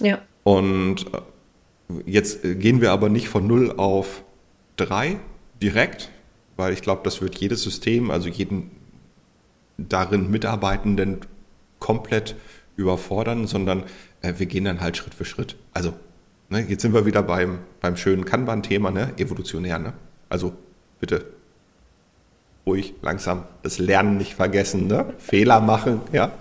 Ja. 0.00 0.18
Und 0.44 1.06
äh, 1.12 2.02
jetzt 2.04 2.44
äh, 2.44 2.54
gehen 2.54 2.80
wir 2.80 2.92
aber 2.92 3.08
nicht 3.08 3.28
von 3.28 3.46
0 3.48 3.74
auf 3.78 4.22
3 4.76 5.18
direkt, 5.60 6.10
weil 6.56 6.72
ich 6.72 6.82
glaube, 6.82 7.00
das 7.02 7.20
wird 7.20 7.34
jedes 7.36 7.62
System, 7.62 8.10
also 8.10 8.28
jeden 8.28 8.70
darin 9.78 10.30
Mitarbeitenden 10.30 11.20
komplett 11.80 12.36
überfordern, 12.76 13.46
sondern 13.46 13.84
äh, 14.20 14.34
wir 14.36 14.46
gehen 14.46 14.64
dann 14.64 14.80
halt 14.80 14.96
Schritt 14.96 15.14
für 15.14 15.24
Schritt. 15.24 15.56
Also, 15.72 15.94
ne, 16.50 16.60
jetzt 16.68 16.82
sind 16.82 16.94
wir 16.94 17.06
wieder 17.06 17.22
beim, 17.22 17.60
beim 17.80 17.96
schönen 17.96 18.24
Kanban-Thema, 18.24 18.90
ne? 18.90 19.14
evolutionär. 19.16 19.78
Ne? 19.78 19.94
Also 20.28 20.52
bitte 21.00 21.24
ruhig 22.66 22.94
langsam 23.00 23.44
das 23.62 23.78
Lernen 23.78 24.16
nicht 24.16 24.34
vergessen, 24.34 24.88
ne? 24.88 25.14
Fehler 25.18 25.60
machen, 25.60 26.00
ja. 26.12 26.32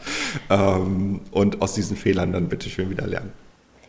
Ähm, 0.50 1.22
und 1.32 1.62
aus 1.62 1.74
diesen 1.74 1.96
Fehlern 1.96 2.34
dann 2.34 2.50
bitte 2.50 2.70
schön 2.70 2.90
wieder 2.90 3.06
lernen. 3.06 3.32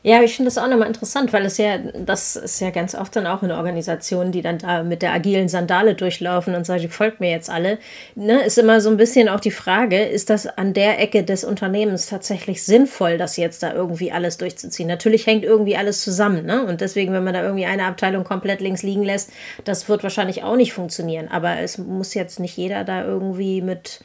Ja, 0.08 0.22
ich 0.22 0.36
finde 0.36 0.46
das 0.46 0.56
auch 0.56 0.68
nochmal 0.68 0.86
interessant, 0.86 1.32
weil 1.32 1.44
es 1.46 1.58
ja, 1.58 1.78
das 1.78 2.36
ist 2.36 2.60
ja 2.60 2.70
ganz 2.70 2.94
oft 2.94 3.16
dann 3.16 3.26
auch 3.26 3.42
in 3.42 3.50
Organisationen, 3.50 4.30
die 4.30 4.40
dann 4.40 4.58
da 4.58 4.84
mit 4.84 5.02
der 5.02 5.12
agilen 5.12 5.48
Sandale 5.48 5.96
durchlaufen 5.96 6.54
und 6.54 6.64
sagen, 6.64 6.88
folgt 6.90 7.18
mir 7.18 7.30
jetzt 7.30 7.50
alle. 7.50 7.78
Ne, 8.14 8.40
ist 8.44 8.56
immer 8.56 8.80
so 8.80 8.88
ein 8.88 8.98
bisschen 8.98 9.28
auch 9.28 9.40
die 9.40 9.50
Frage, 9.50 10.04
ist 10.04 10.30
das 10.30 10.46
an 10.46 10.74
der 10.74 11.00
Ecke 11.00 11.24
des 11.24 11.42
Unternehmens 11.42 12.06
tatsächlich 12.06 12.62
sinnvoll, 12.62 13.18
das 13.18 13.36
jetzt 13.36 13.64
da 13.64 13.72
irgendwie 13.72 14.12
alles 14.12 14.36
durchzuziehen? 14.36 14.86
Natürlich 14.86 15.26
hängt 15.26 15.42
irgendwie 15.42 15.76
alles 15.76 16.04
zusammen, 16.04 16.46
ne? 16.46 16.64
Und 16.64 16.82
deswegen, 16.82 17.12
wenn 17.12 17.24
man 17.24 17.34
da 17.34 17.42
irgendwie 17.42 17.66
eine 17.66 17.86
Abteilung 17.86 18.22
komplett 18.22 18.60
links 18.60 18.84
liegen 18.84 19.02
lässt, 19.02 19.32
das 19.64 19.88
wird 19.88 20.04
wahrscheinlich 20.04 20.44
auch 20.44 20.54
nicht 20.54 20.72
funktionieren. 20.72 21.26
Aber 21.32 21.58
es 21.58 21.78
muss 21.78 22.14
jetzt 22.14 22.38
nicht 22.38 22.56
jeder 22.56 22.84
da 22.84 23.04
irgendwie 23.04 23.60
mit 23.60 24.04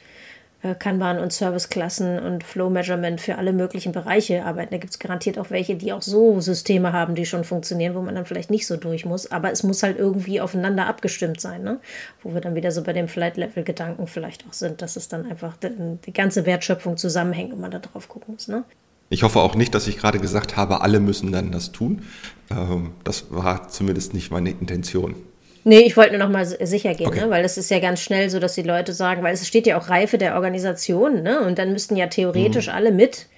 Kanban 0.78 1.18
und 1.18 1.32
Serviceklassen 1.32 2.20
und 2.20 2.44
Flow 2.44 2.70
Measurement 2.70 3.20
für 3.20 3.36
alle 3.36 3.52
möglichen 3.52 3.90
Bereiche 3.90 4.44
arbeiten. 4.44 4.70
Da 4.70 4.78
gibt 4.78 4.92
es 4.92 4.98
garantiert 5.00 5.38
auch 5.38 5.50
welche, 5.50 5.74
die 5.74 5.92
auch 5.92 6.02
so 6.02 6.40
Systeme 6.40 6.92
haben, 6.92 7.16
die 7.16 7.26
schon 7.26 7.42
funktionieren, 7.42 7.96
wo 7.96 8.00
man 8.00 8.14
dann 8.14 8.26
vielleicht 8.26 8.50
nicht 8.50 8.66
so 8.66 8.76
durch 8.76 9.04
muss. 9.04 9.30
Aber 9.30 9.50
es 9.50 9.64
muss 9.64 9.82
halt 9.82 9.98
irgendwie 9.98 10.40
aufeinander 10.40 10.86
abgestimmt 10.86 11.40
sein, 11.40 11.62
ne? 11.62 11.80
wo 12.22 12.32
wir 12.32 12.40
dann 12.40 12.54
wieder 12.54 12.70
so 12.70 12.82
bei 12.82 12.92
dem 12.92 13.08
Flight-Level-Gedanken 13.08 14.06
vielleicht 14.06 14.46
auch 14.48 14.52
sind, 14.52 14.82
dass 14.82 14.94
es 14.94 15.08
dann 15.08 15.26
einfach 15.26 15.56
die, 15.56 15.98
die 16.06 16.12
ganze 16.12 16.46
Wertschöpfung 16.46 16.96
zusammenhängt 16.96 17.52
und 17.52 17.60
man 17.60 17.72
da 17.72 17.80
drauf 17.80 18.08
gucken 18.08 18.34
muss. 18.34 18.46
Ne? 18.46 18.62
Ich 19.10 19.24
hoffe 19.24 19.40
auch 19.40 19.56
nicht, 19.56 19.74
dass 19.74 19.88
ich 19.88 19.98
gerade 19.98 20.20
gesagt 20.20 20.56
habe, 20.56 20.80
alle 20.80 21.00
müssen 21.00 21.32
dann 21.32 21.50
das 21.50 21.72
tun. 21.72 22.02
Ähm, 22.50 22.92
das 23.02 23.26
war 23.30 23.68
zumindest 23.68 24.14
nicht 24.14 24.30
meine 24.30 24.50
Intention. 24.50 25.16
Nee, 25.64 25.80
ich 25.80 25.96
wollte 25.96 26.16
nur 26.16 26.26
noch 26.26 26.32
mal 26.32 26.44
sicher 26.44 26.94
gehen, 26.94 27.08
okay. 27.08 27.20
ne? 27.20 27.30
weil 27.30 27.44
es 27.44 27.56
ist 27.56 27.70
ja 27.70 27.78
ganz 27.78 28.00
schnell 28.00 28.30
so, 28.30 28.40
dass 28.40 28.54
die 28.54 28.62
Leute 28.62 28.92
sagen, 28.92 29.22
weil 29.22 29.34
es 29.34 29.46
steht 29.46 29.66
ja 29.66 29.78
auch 29.78 29.88
Reife 29.88 30.18
der 30.18 30.34
Organisation, 30.34 31.22
ne? 31.22 31.40
Und 31.40 31.58
dann 31.58 31.72
müssten 31.72 31.96
ja 31.96 32.08
theoretisch 32.08 32.66
mhm. 32.66 32.72
alle 32.72 32.90
mit 32.92 33.28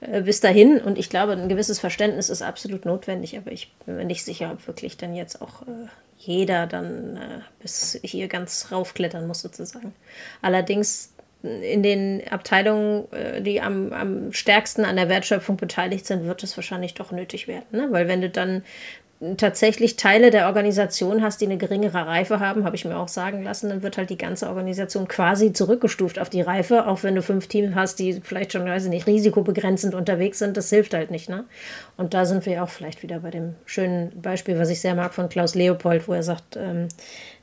äh, 0.00 0.22
bis 0.22 0.40
dahin. 0.40 0.78
Und 0.78 0.98
ich 0.98 1.10
glaube, 1.10 1.32
ein 1.32 1.48
gewisses 1.48 1.80
Verständnis 1.80 2.30
ist 2.30 2.42
absolut 2.42 2.84
notwendig, 2.84 3.36
aber 3.36 3.52
ich 3.52 3.72
bin 3.84 3.96
mir 3.96 4.04
nicht 4.04 4.24
sicher, 4.24 4.52
ob 4.52 4.66
wirklich 4.66 4.96
dann 4.96 5.14
jetzt 5.14 5.42
auch 5.42 5.62
äh, 5.62 5.88
jeder 6.18 6.66
dann 6.66 7.16
äh, 7.16 7.40
bis 7.60 7.98
hier 8.02 8.28
ganz 8.28 8.68
raufklettern 8.70 9.26
muss, 9.26 9.40
sozusagen. 9.40 9.92
Allerdings 10.40 11.12
in 11.42 11.82
den 11.82 12.22
Abteilungen, 12.30 13.10
äh, 13.12 13.42
die 13.42 13.60
am, 13.60 13.92
am 13.92 14.32
stärksten 14.32 14.84
an 14.84 14.96
der 14.96 15.08
Wertschöpfung 15.08 15.56
beteiligt 15.56 16.06
sind, 16.06 16.24
wird 16.24 16.42
es 16.44 16.56
wahrscheinlich 16.56 16.94
doch 16.94 17.10
nötig 17.10 17.48
werden. 17.48 17.66
Ne? 17.72 17.88
Weil 17.90 18.08
wenn 18.08 18.20
du 18.20 18.30
dann 18.30 18.62
tatsächlich 19.36 19.96
Teile 19.96 20.30
der 20.30 20.46
Organisation 20.46 21.22
hast, 21.22 21.40
die 21.40 21.44
eine 21.44 21.56
geringere 21.56 22.06
Reife 22.06 22.40
haben, 22.40 22.64
habe 22.64 22.74
ich 22.74 22.84
mir 22.84 22.96
auch 22.96 23.08
sagen 23.08 23.42
lassen, 23.42 23.68
dann 23.68 23.82
wird 23.82 23.96
halt 23.96 24.10
die 24.10 24.18
ganze 24.18 24.48
Organisation 24.48 25.06
quasi 25.06 25.52
zurückgestuft 25.52 26.18
auf 26.18 26.28
die 26.28 26.40
Reife, 26.40 26.86
auch 26.86 27.02
wenn 27.04 27.14
du 27.14 27.22
fünf 27.22 27.46
Teams 27.46 27.74
hast, 27.74 27.98
die 28.00 28.14
vielleicht 28.14 28.52
schon, 28.52 28.64
weiß 28.64 28.84
ich 28.84 28.90
nicht, 28.90 29.06
risikobegrenzend 29.06 29.94
unterwegs 29.94 30.38
sind, 30.38 30.56
das 30.56 30.70
hilft 30.70 30.94
halt 30.94 31.10
nicht. 31.10 31.28
Ne? 31.28 31.44
Und 31.96 32.14
da 32.14 32.24
sind 32.24 32.46
wir 32.46 32.64
auch 32.64 32.68
vielleicht 32.68 33.02
wieder 33.02 33.20
bei 33.20 33.30
dem 33.30 33.54
schönen 33.64 34.10
Beispiel, 34.20 34.58
was 34.58 34.70
ich 34.70 34.80
sehr 34.80 34.94
mag 34.94 35.14
von 35.14 35.28
Klaus 35.28 35.54
Leopold, 35.54 36.08
wo 36.08 36.12
er 36.12 36.24
sagt, 36.24 36.56
ähm, 36.56 36.88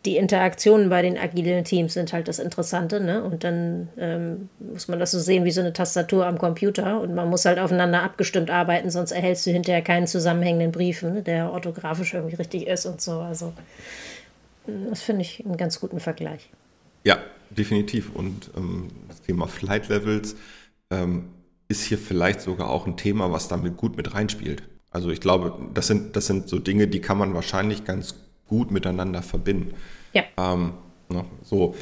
die 0.05 0.15
Interaktionen 0.15 0.89
bei 0.89 1.01
den 1.01 1.17
agilen 1.17 1.65
Teams 1.65 1.93
sind 1.93 2.13
halt 2.13 2.29
das 2.29 2.39
Interessante, 2.39 3.01
ne? 3.01 3.21
Und 3.21 3.43
dann 3.43 3.89
ähm, 3.97 4.49
muss 4.59 4.87
man 4.87 4.97
das 4.97 5.11
so 5.11 5.19
sehen 5.19 5.43
wie 5.43 5.51
so 5.51 5.59
eine 5.59 5.73
Tastatur 5.73 6.25
am 6.25 6.37
Computer 6.37 7.01
und 7.01 7.13
man 7.13 7.29
muss 7.29 7.43
halt 7.43 7.59
aufeinander 7.59 8.03
abgestimmt 8.03 8.49
arbeiten, 8.49 8.89
sonst 8.91 9.11
erhältst 9.11 9.45
du 9.45 9.51
hinterher 9.51 9.81
keinen 9.81 10.07
zusammenhängenden 10.07 10.71
Brief, 10.71 11.03
ne? 11.03 11.21
der 11.21 11.51
orthografisch 11.51 12.13
irgendwie 12.13 12.37
richtig 12.37 12.67
ist 12.67 12.85
und 12.85 13.01
so. 13.01 13.19
Also 13.19 13.51
das 14.89 15.01
finde 15.01 15.23
ich 15.23 15.45
einen 15.45 15.57
ganz 15.57 15.79
guten 15.81 15.99
Vergleich. 15.99 16.49
Ja, 17.03 17.17
definitiv. 17.49 18.15
Und 18.15 18.51
ähm, 18.55 18.89
das 19.09 19.21
Thema 19.21 19.47
Flight 19.47 19.89
Levels 19.89 20.37
ähm, 20.91 21.29
ist 21.67 21.83
hier 21.83 21.97
vielleicht 21.97 22.39
sogar 22.39 22.69
auch 22.69 22.87
ein 22.87 22.95
Thema, 22.95 23.31
was 23.31 23.49
damit 23.49 23.75
gut 23.75 23.97
mit 23.97 24.13
reinspielt. 24.13 24.63
Also 24.91 25.09
ich 25.09 25.19
glaube, 25.19 25.59
das 25.73 25.87
sind, 25.87 26.15
das 26.15 26.25
sind 26.27 26.47
so 26.49 26.57
Dinge, 26.57 26.87
die 26.87 27.01
kann 27.01 27.17
man 27.17 27.33
wahrscheinlich 27.33 27.83
ganz 27.83 28.15
gut 28.49 28.71
miteinander 28.71 29.21
verbinden. 29.21 29.73
Ja. 30.13 30.23
Ähm, 30.37 30.73
ne, 31.07 31.23
so, 31.43 31.75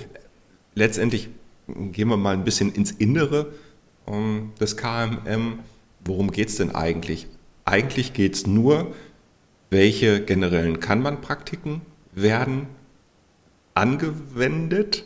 letztendlich 0.75 1.29
gehen 1.67 2.09
wir 2.09 2.17
mal 2.17 2.33
ein 2.33 2.43
bisschen 2.43 2.71
ins 2.71 2.91
Innere 2.91 3.53
ähm, 4.05 4.51
des 4.59 4.77
KMM. 4.77 5.59
Worum 6.05 6.31
geht 6.31 6.49
es 6.49 6.57
denn 6.57 6.75
eigentlich? 6.75 7.27
Eigentlich 7.65 8.13
geht 8.13 8.35
es 8.35 8.47
nur, 8.47 8.93
welche 9.69 10.23
generellen 10.23 10.79
Kanban-Praktiken 10.79 11.81
werden 12.13 12.67
angewendet 13.73 15.03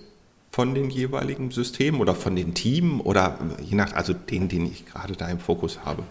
von 0.51 0.75
den 0.75 0.89
jeweiligen 0.89 1.51
Systemen 1.51 2.01
oder 2.01 2.13
von 2.13 2.35
den 2.35 2.53
Teams 2.53 3.03
oder 3.03 3.39
je 3.61 3.75
nach, 3.75 3.93
also 3.93 4.13
den, 4.13 4.49
den 4.49 4.65
ich 4.65 4.85
gerade 4.85 5.13
da 5.13 5.27
im 5.29 5.39
Fokus 5.39 5.79
habe. 5.85 6.03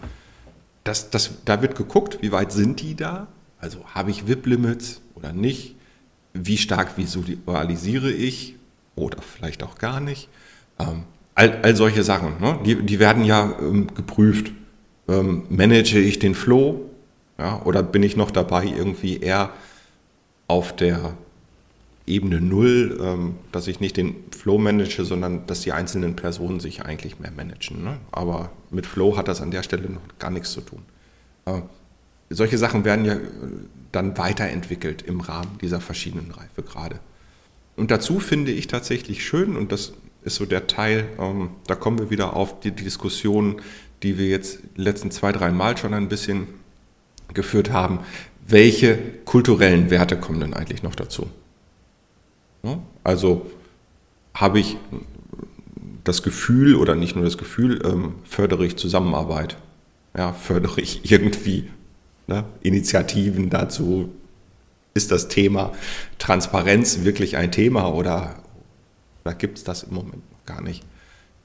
Das, 0.83 1.11
das, 1.11 1.43
da 1.45 1.61
wird 1.61 1.75
geguckt, 1.75 2.19
wie 2.21 2.31
weit 2.31 2.51
sind 2.51 2.81
die 2.81 2.95
da? 2.95 3.27
Also 3.61 3.79
habe 3.93 4.11
ich 4.11 4.27
VIP-Limits 4.27 5.01
oder 5.15 5.31
nicht? 5.31 5.75
Wie 6.33 6.57
stark 6.57 6.97
visualisiere 6.97 8.11
ich 8.11 8.55
oder 8.95 9.21
vielleicht 9.21 9.63
auch 9.63 9.77
gar 9.77 9.99
nicht? 9.99 10.27
Ähm, 10.79 11.03
all, 11.35 11.61
all 11.61 11.75
solche 11.75 12.03
Sachen, 12.03 12.39
ne? 12.41 12.59
die, 12.65 12.75
die 12.81 12.99
werden 12.99 13.23
ja 13.23 13.53
ähm, 13.59 13.87
geprüft. 13.93 14.51
Ähm, 15.07 15.43
manage 15.49 15.99
ich 15.99 16.19
den 16.19 16.35
Flow 16.35 16.91
ja, 17.41 17.59
oder 17.65 17.81
bin 17.81 18.03
ich 18.03 18.15
noch 18.15 18.29
dabei, 18.29 18.65
irgendwie 18.65 19.17
eher 19.17 19.49
auf 20.47 20.75
der 20.75 21.15
Ebene 22.05 22.39
Null, 22.39 22.99
ähm, 23.01 23.35
dass 23.51 23.67
ich 23.67 23.79
nicht 23.79 23.97
den 23.97 24.15
Flow 24.29 24.59
manage, 24.59 25.03
sondern 25.03 25.47
dass 25.47 25.61
die 25.61 25.71
einzelnen 25.71 26.15
Personen 26.15 26.59
sich 26.59 26.83
eigentlich 26.83 27.19
mehr 27.19 27.31
managen. 27.31 27.83
Ne? 27.83 27.97
Aber 28.11 28.51
mit 28.69 28.85
Flow 28.85 29.17
hat 29.17 29.27
das 29.27 29.41
an 29.41 29.49
der 29.49 29.63
Stelle 29.63 29.89
noch 29.89 30.01
gar 30.19 30.29
nichts 30.29 30.51
zu 30.51 30.61
tun. 30.61 30.83
Solche 32.33 32.57
Sachen 32.57 32.85
werden 32.85 33.05
ja 33.05 33.15
äh, 33.15 33.19
dann 33.91 34.17
weiterentwickelt 34.17 35.01
im 35.01 35.19
Rahmen 35.19 35.57
dieser 35.61 35.81
verschiedenen 35.81 36.31
Reifegrade. 36.31 36.99
Und 37.75 37.91
dazu 37.91 38.19
finde 38.19 38.51
ich 38.51 38.67
tatsächlich 38.67 39.25
schön, 39.25 39.55
und 39.55 39.71
das 39.71 39.93
ist 40.23 40.35
so 40.35 40.45
der 40.45 40.67
Teil, 40.67 41.09
ähm, 41.19 41.49
da 41.67 41.75
kommen 41.75 41.99
wir 41.99 42.09
wieder 42.09 42.35
auf 42.35 42.59
die, 42.59 42.71
die 42.71 42.83
Diskussion, 42.83 43.61
die 44.03 44.17
wir 44.17 44.27
jetzt 44.27 44.59
die 44.77 44.81
letzten 44.81 45.11
zwei, 45.11 45.31
drei 45.31 45.51
Mal 45.51 45.77
schon 45.77 45.93
ein 45.93 46.09
bisschen 46.09 46.47
geführt 47.33 47.71
haben. 47.71 47.99
Welche 48.47 48.97
kulturellen 49.25 49.89
Werte 49.89 50.17
kommen 50.17 50.39
denn 50.39 50.53
eigentlich 50.53 50.83
noch 50.83 50.95
dazu? 50.95 51.29
Ja, 52.63 52.79
also 53.03 53.49
habe 54.33 54.59
ich 54.59 54.77
das 56.03 56.23
Gefühl 56.23 56.75
oder 56.75 56.95
nicht 56.95 57.15
nur 57.15 57.25
das 57.25 57.37
Gefühl, 57.37 57.81
ähm, 57.85 58.15
fördere 58.23 58.65
ich 58.65 58.77
Zusammenarbeit, 58.77 59.57
ja, 60.15 60.33
fördere 60.33 60.81
ich 60.81 61.11
irgendwie 61.11 61.69
ne, 62.31 62.45
Initiativen 62.61 63.49
dazu. 63.49 64.09
Ist 64.93 65.11
das 65.11 65.29
Thema 65.29 65.71
Transparenz 66.19 67.03
wirklich 67.03 67.37
ein 67.37 67.51
Thema 67.51 67.93
oder, 67.93 68.43
oder 69.23 69.33
gibt 69.33 69.57
es 69.57 69.63
das 69.63 69.83
im 69.83 69.93
Moment 69.93 70.29
noch 70.31 70.45
gar 70.45 70.61
nicht? 70.61 70.83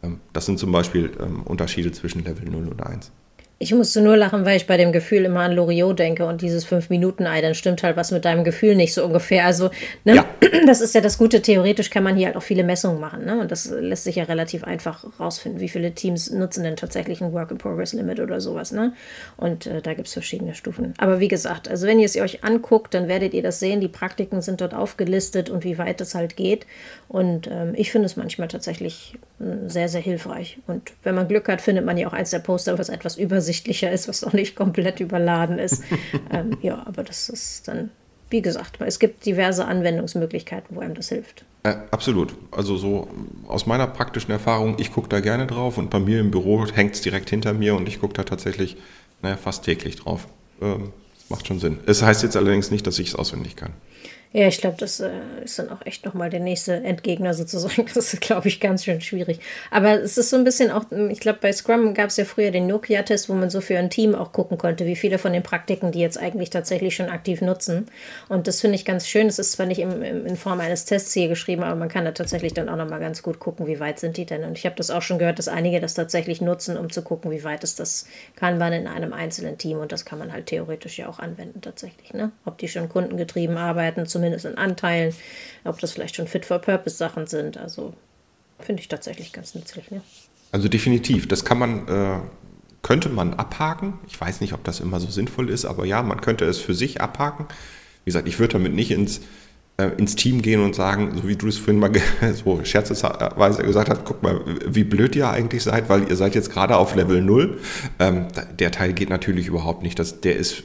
Ähm, 0.03 0.21
das 0.33 0.47
sind 0.47 0.59
zum 0.59 0.73
Beispiel 0.73 1.13
ähm, 1.21 1.43
Unterschiede 1.43 1.93
zwischen 1.93 2.25
Level 2.25 2.49
0 2.49 2.69
und 2.69 2.83
1. 2.83 3.13
Ich 3.59 3.73
musste 3.73 4.03
nur 4.03 4.19
lachen, 4.19 4.45
weil 4.45 4.59
ich 4.59 4.67
bei 4.67 4.77
dem 4.77 4.93
Gefühl 4.93 5.25
immer 5.25 5.41
an 5.41 5.53
Loriot 5.53 5.99
denke 5.99 6.27
und 6.27 6.43
dieses 6.43 6.67
Fünf-Minuten-Ei, 6.67 7.41
dann 7.41 7.55
stimmt 7.55 7.83
halt 7.83 7.97
was 7.97 8.11
mit 8.11 8.27
deinem 8.27 8.45
Gefühl 8.45 8.77
nicht 8.77 8.93
so 8.93 9.03
ungefähr. 9.03 9.47
Also, 9.47 9.71
ne, 10.05 10.17
ja. 10.17 10.27
das 10.67 10.83
ist 10.83 10.95
ja 10.95 11.01
das 11.01 11.17
Gute. 11.17 11.41
Theoretisch 11.41 11.89
kann 11.89 12.03
man 12.03 12.17
hier 12.17 12.27
halt 12.27 12.37
auch 12.37 12.43
viele 12.43 12.65
Messungen 12.65 13.01
machen. 13.01 13.25
Ne? 13.25 13.41
Und 13.41 13.51
das 13.51 13.71
lässt 13.71 14.05
sich 14.05 14.17
ja 14.17 14.25
relativ 14.25 14.63
einfach 14.65 15.07
rausfinden, 15.19 15.61
wie 15.61 15.71
viele 15.71 15.93
Teams 15.93 16.31
nutzen 16.31 16.65
denn 16.65 16.77
tatsächlich 16.77 17.23
ein 17.23 17.33
Work-in-Progress-Limit 17.33 18.21
oder 18.21 18.43
sowas. 18.43 18.73
Ne? 18.73 18.93
Und 19.39 19.67
äh, 19.67 19.81
da 19.81 19.95
gibt 19.95 20.09
es 20.09 20.13
verschiedene 20.13 20.55
Stufen. 20.55 20.93
Aber 20.99 21.21
wie 21.21 21.29
gesagt, 21.29 21.67
also 21.67 21.87
wenn 21.87 21.99
ihr 21.99 22.07
es 22.07 22.17
euch 22.17 22.45
anguckt, 22.45 22.93
dann 22.93 23.09
werdet 23.09 23.33
ihr 23.33 23.43
das 23.43 23.59
sehen. 23.59 23.81
Die 23.81 23.89
Praktiken 23.89 24.43
sind 24.43 24.61
dort 24.61 24.75
aufgelistet 24.75 25.49
und 25.49 25.65
wie 25.65 25.79
weit 25.79 26.03
es 26.03 26.15
halt 26.15 26.37
geht. 26.37 26.67
Und 27.09 27.49
ähm, 27.51 27.73
ich 27.75 27.91
finde 27.91 28.05
es 28.07 28.17
manchmal 28.17 28.49
tatsächlich 28.49 29.15
äh, 29.41 29.69
sehr, 29.69 29.89
sehr 29.89 30.01
hilfreich. 30.01 30.59
Und 30.67 30.93
wenn 31.03 31.15
man 31.15 31.29
Glück 31.29 31.49
hat, 31.49 31.61
findet 31.61 31.85
man 31.85 31.97
ja 31.97 32.09
auch 32.09 32.13
eins 32.13 32.31
der 32.31 32.41
Poster, 32.41 32.79
was 32.79 32.89
etwas 32.89 33.17
übersichtlicher 33.47 33.91
ist, 33.91 34.09
was 34.09 34.25
auch 34.25 34.33
nicht 34.33 34.57
komplett 34.57 35.01
überladen 35.01 35.59
ist. 35.59 35.83
ähm, 36.33 36.57
ja, 36.63 36.83
aber 36.87 37.05
das 37.05 37.29
ist 37.29 37.69
dann, 37.69 37.91
wie 38.31 38.43
gesagt, 38.43 38.79
es 38.81 38.99
gibt 38.99 39.25
diverse 39.25 39.65
Anwendungsmöglichkeiten, 39.65 40.75
wo 40.75 40.81
einem 40.81 40.95
das 40.95 41.09
hilft. 41.09 41.45
Ja, 41.65 41.85
absolut. 41.91 42.35
Also 42.51 42.77
so 42.77 43.09
aus 43.49 43.67
meiner 43.67 43.87
praktischen 43.87 44.31
Erfahrung, 44.31 44.77
ich 44.79 44.93
gucke 44.93 45.09
da 45.09 45.21
gerne 45.21 45.47
drauf 45.47 45.79
und 45.79 45.91
bei 45.91 45.99
mir 45.99 46.21
im 46.21 46.31
Büro 46.31 46.67
hängt 46.67 46.95
es 46.95 47.01
direkt 47.01 47.31
hinter 47.31 47.53
mir 47.53 47.75
und 47.75 47.89
ich 47.89 48.01
gucke 48.01 48.15
da 48.15 48.25
tatsächlich 48.25 48.77
naja, 49.23 49.37
fast 49.37 49.65
täglich 49.65 49.97
drauf. 49.97 50.27
Ähm, 50.61 50.93
macht 51.29 51.47
schon 51.47 51.59
Sinn. 51.59 51.79
Es 51.87 52.03
heißt 52.03 52.23
jetzt 52.23 52.37
allerdings 52.37 52.71
nicht, 52.71 52.87
dass 52.87 52.99
ich 52.99 53.09
es 53.09 53.15
auswendig 53.15 53.57
kann. 53.57 53.73
Ja, 54.37 54.49
ich 54.49 54.59
glaube, 54.59 54.77
das 54.79 55.01
äh, 55.01 55.09
ist 55.45 55.59
dann 55.59 55.71
auch 55.71 55.87
echt 55.87 56.05
nochmal 56.05 56.29
der 56.29 56.41
nächste 56.41 56.75
Entgegner 56.75 57.33
sozusagen. 57.33 57.87
Das 57.95 58.13
ist, 58.13 58.21
glaube 58.21 58.49
ich, 58.49 58.61
ganz 58.61 58.85
schön 58.85 59.01
schwierig. 59.01 59.41
Aber 59.71 60.03
es 60.03 60.19
ist 60.19 60.29
so 60.29 60.37
ein 60.37 60.45
bisschen 60.45 60.71
auch, 60.71 60.85
ich 61.09 61.21
glaube, 61.21 61.39
bei 61.41 61.51
Scrum 61.51 61.95
gab 61.95 62.11
es 62.11 62.19
ja 62.19 62.27
früher 62.27 62.51
den 62.51 62.67
Nokia-Test, 62.67 63.31
wo 63.31 63.33
man 63.33 63.49
so 63.49 63.63
für 63.63 63.79
ein 63.79 63.89
Team 63.89 64.15
auch 64.15 64.33
gucken 64.33 64.59
konnte, 64.59 64.85
wie 64.85 64.95
viele 64.95 65.17
von 65.17 65.33
den 65.33 65.43
Praktiken 65.43 65.91
die 65.91 66.01
jetzt 66.01 66.19
eigentlich 66.19 66.51
tatsächlich 66.51 66.95
schon 66.95 67.09
aktiv 67.09 67.41
nutzen. 67.41 67.87
Und 68.29 68.47
das 68.47 68.61
finde 68.61 68.75
ich 68.75 68.85
ganz 68.85 69.09
schön. 69.09 69.27
Es 69.29 69.39
ist 69.39 69.53
zwar 69.53 69.65
nicht 69.65 69.79
im, 69.79 70.03
im, 70.03 70.27
in 70.27 70.37
Form 70.37 70.61
eines 70.61 70.85
Tests 70.85 71.15
hier 71.15 71.29
geschrieben, 71.29 71.63
aber 71.63 71.77
man 71.77 71.89
kann 71.89 72.05
da 72.05 72.13
tatsächlich 72.13 72.53
dann 72.53 72.69
auch 72.69 72.77
nochmal 72.77 73.01
ganz 73.01 73.23
gut 73.23 73.39
gucken, 73.39 73.67
wie 73.67 73.81
weit 73.81 73.99
sind 73.99 74.19
die 74.19 74.27
denn. 74.27 74.45
Und 74.45 74.59
ich 74.59 74.67
habe 74.67 74.77
das 74.77 74.91
auch 74.91 75.01
schon 75.01 75.19
gehört, 75.19 75.39
dass 75.39 75.49
einige 75.49 75.81
das 75.81 75.95
tatsächlich 75.95 76.43
nutzen, 76.43 76.77
um 76.77 76.91
zu 76.91 77.01
gucken, 77.01 77.31
wie 77.31 77.43
weit 77.43 77.65
ist 77.65 77.81
das 77.81 78.07
Kanban 78.35 78.75
in 78.75 78.87
einem 78.87 79.15
einzelnen 79.15 79.57
Team. 79.57 79.79
Und 79.79 79.93
das 79.93 80.05
kann 80.05 80.19
man 80.19 80.31
halt 80.31 80.45
theoretisch 80.45 80.99
ja 80.99 81.09
auch 81.09 81.21
anwenden 81.21 81.63
tatsächlich. 81.63 82.13
Ne? 82.13 82.33
Ob 82.45 82.59
die 82.59 82.69
schon 82.69 82.91
kundengetrieben 82.91 83.57
arbeiten, 83.57 84.05
zumindest 84.05 84.26
zumindest 84.27 84.45
in 84.45 84.59
Anteilen, 84.59 85.15
ob 85.65 85.79
das 85.79 85.93
vielleicht 85.93 86.17
schon 86.17 86.27
Fit-for-Purpose-Sachen 86.27 87.27
sind. 87.27 87.57
Also 87.59 87.95
finde 88.59 88.81
ich 88.81 88.89
tatsächlich 88.89 89.33
ganz 89.33 89.55
nützlich. 89.55 89.91
Ne? 89.91 90.01
Also 90.53 90.69
definitiv, 90.69 91.29
das 91.29 91.45
kann 91.45 91.59
man, 91.59 91.89
äh, 91.89 92.19
könnte 92.83 93.09
man 93.09 93.35
abhaken. 93.35 93.95
Ich 94.09 94.21
weiß 94.21 94.41
nicht, 94.41 94.53
ob 94.53 94.65
das 94.65 94.81
immer 94.81 95.01
so 95.01 95.09
sinnvoll 95.09 95.51
ist, 95.51 95.65
aber 95.65 95.85
ja, 95.85 96.03
man 96.03 96.21
könnte 96.21 96.45
es 96.45 96.59
für 96.59 96.75
sich 96.75 97.01
abhaken. 97.01 97.47
Wie 98.05 98.11
gesagt, 98.11 98.27
ich 98.27 98.39
würde 98.39 98.55
damit 98.55 98.75
nicht 98.75 98.91
ins, 98.91 99.21
äh, 99.77 99.91
ins 99.97 100.17
Team 100.17 100.43
gehen 100.43 100.63
und 100.63 100.75
sagen, 100.75 101.13
so 101.17 101.29
wie 101.29 101.37
du 101.37 101.47
es 101.47 101.59
vorhin 101.59 101.79
mal 101.79 101.93
so 102.35 102.65
scherzweise 102.65 103.63
gesagt 103.63 103.91
hast, 103.91 104.05
guck 104.05 104.23
mal, 104.23 104.41
wie 104.67 104.85
blöd 104.85 105.15
ihr 105.15 105.31
eigentlich 105.31 105.63
seid, 105.63 105.89
weil 105.89 106.09
ihr 106.09 106.17
seid 106.17 106.35
jetzt 106.35 106.51
gerade 106.51 106.77
auf 106.77 106.95
Level 106.97 107.23
0. 107.23 107.61
Ähm, 107.99 108.27
der 108.59 108.73
Teil 108.73 108.93
geht 108.93 109.11
natürlich 109.11 109.47
überhaupt 109.47 109.83
nicht. 109.83 109.99
Das, 109.99 110.21
der 110.21 110.37
ist 110.37 110.65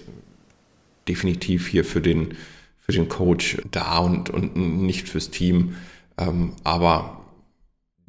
definitiv 1.07 1.67
hier 1.67 1.83
für 1.83 2.01
den 2.01 2.35
für 2.81 2.91
den 2.91 3.07
Coach 3.07 3.57
da 3.71 3.99
und, 3.99 4.29
und 4.29 4.55
nicht 4.55 5.07
fürs 5.07 5.29
Team. 5.29 5.75
Ähm, 6.17 6.53
aber 6.63 7.21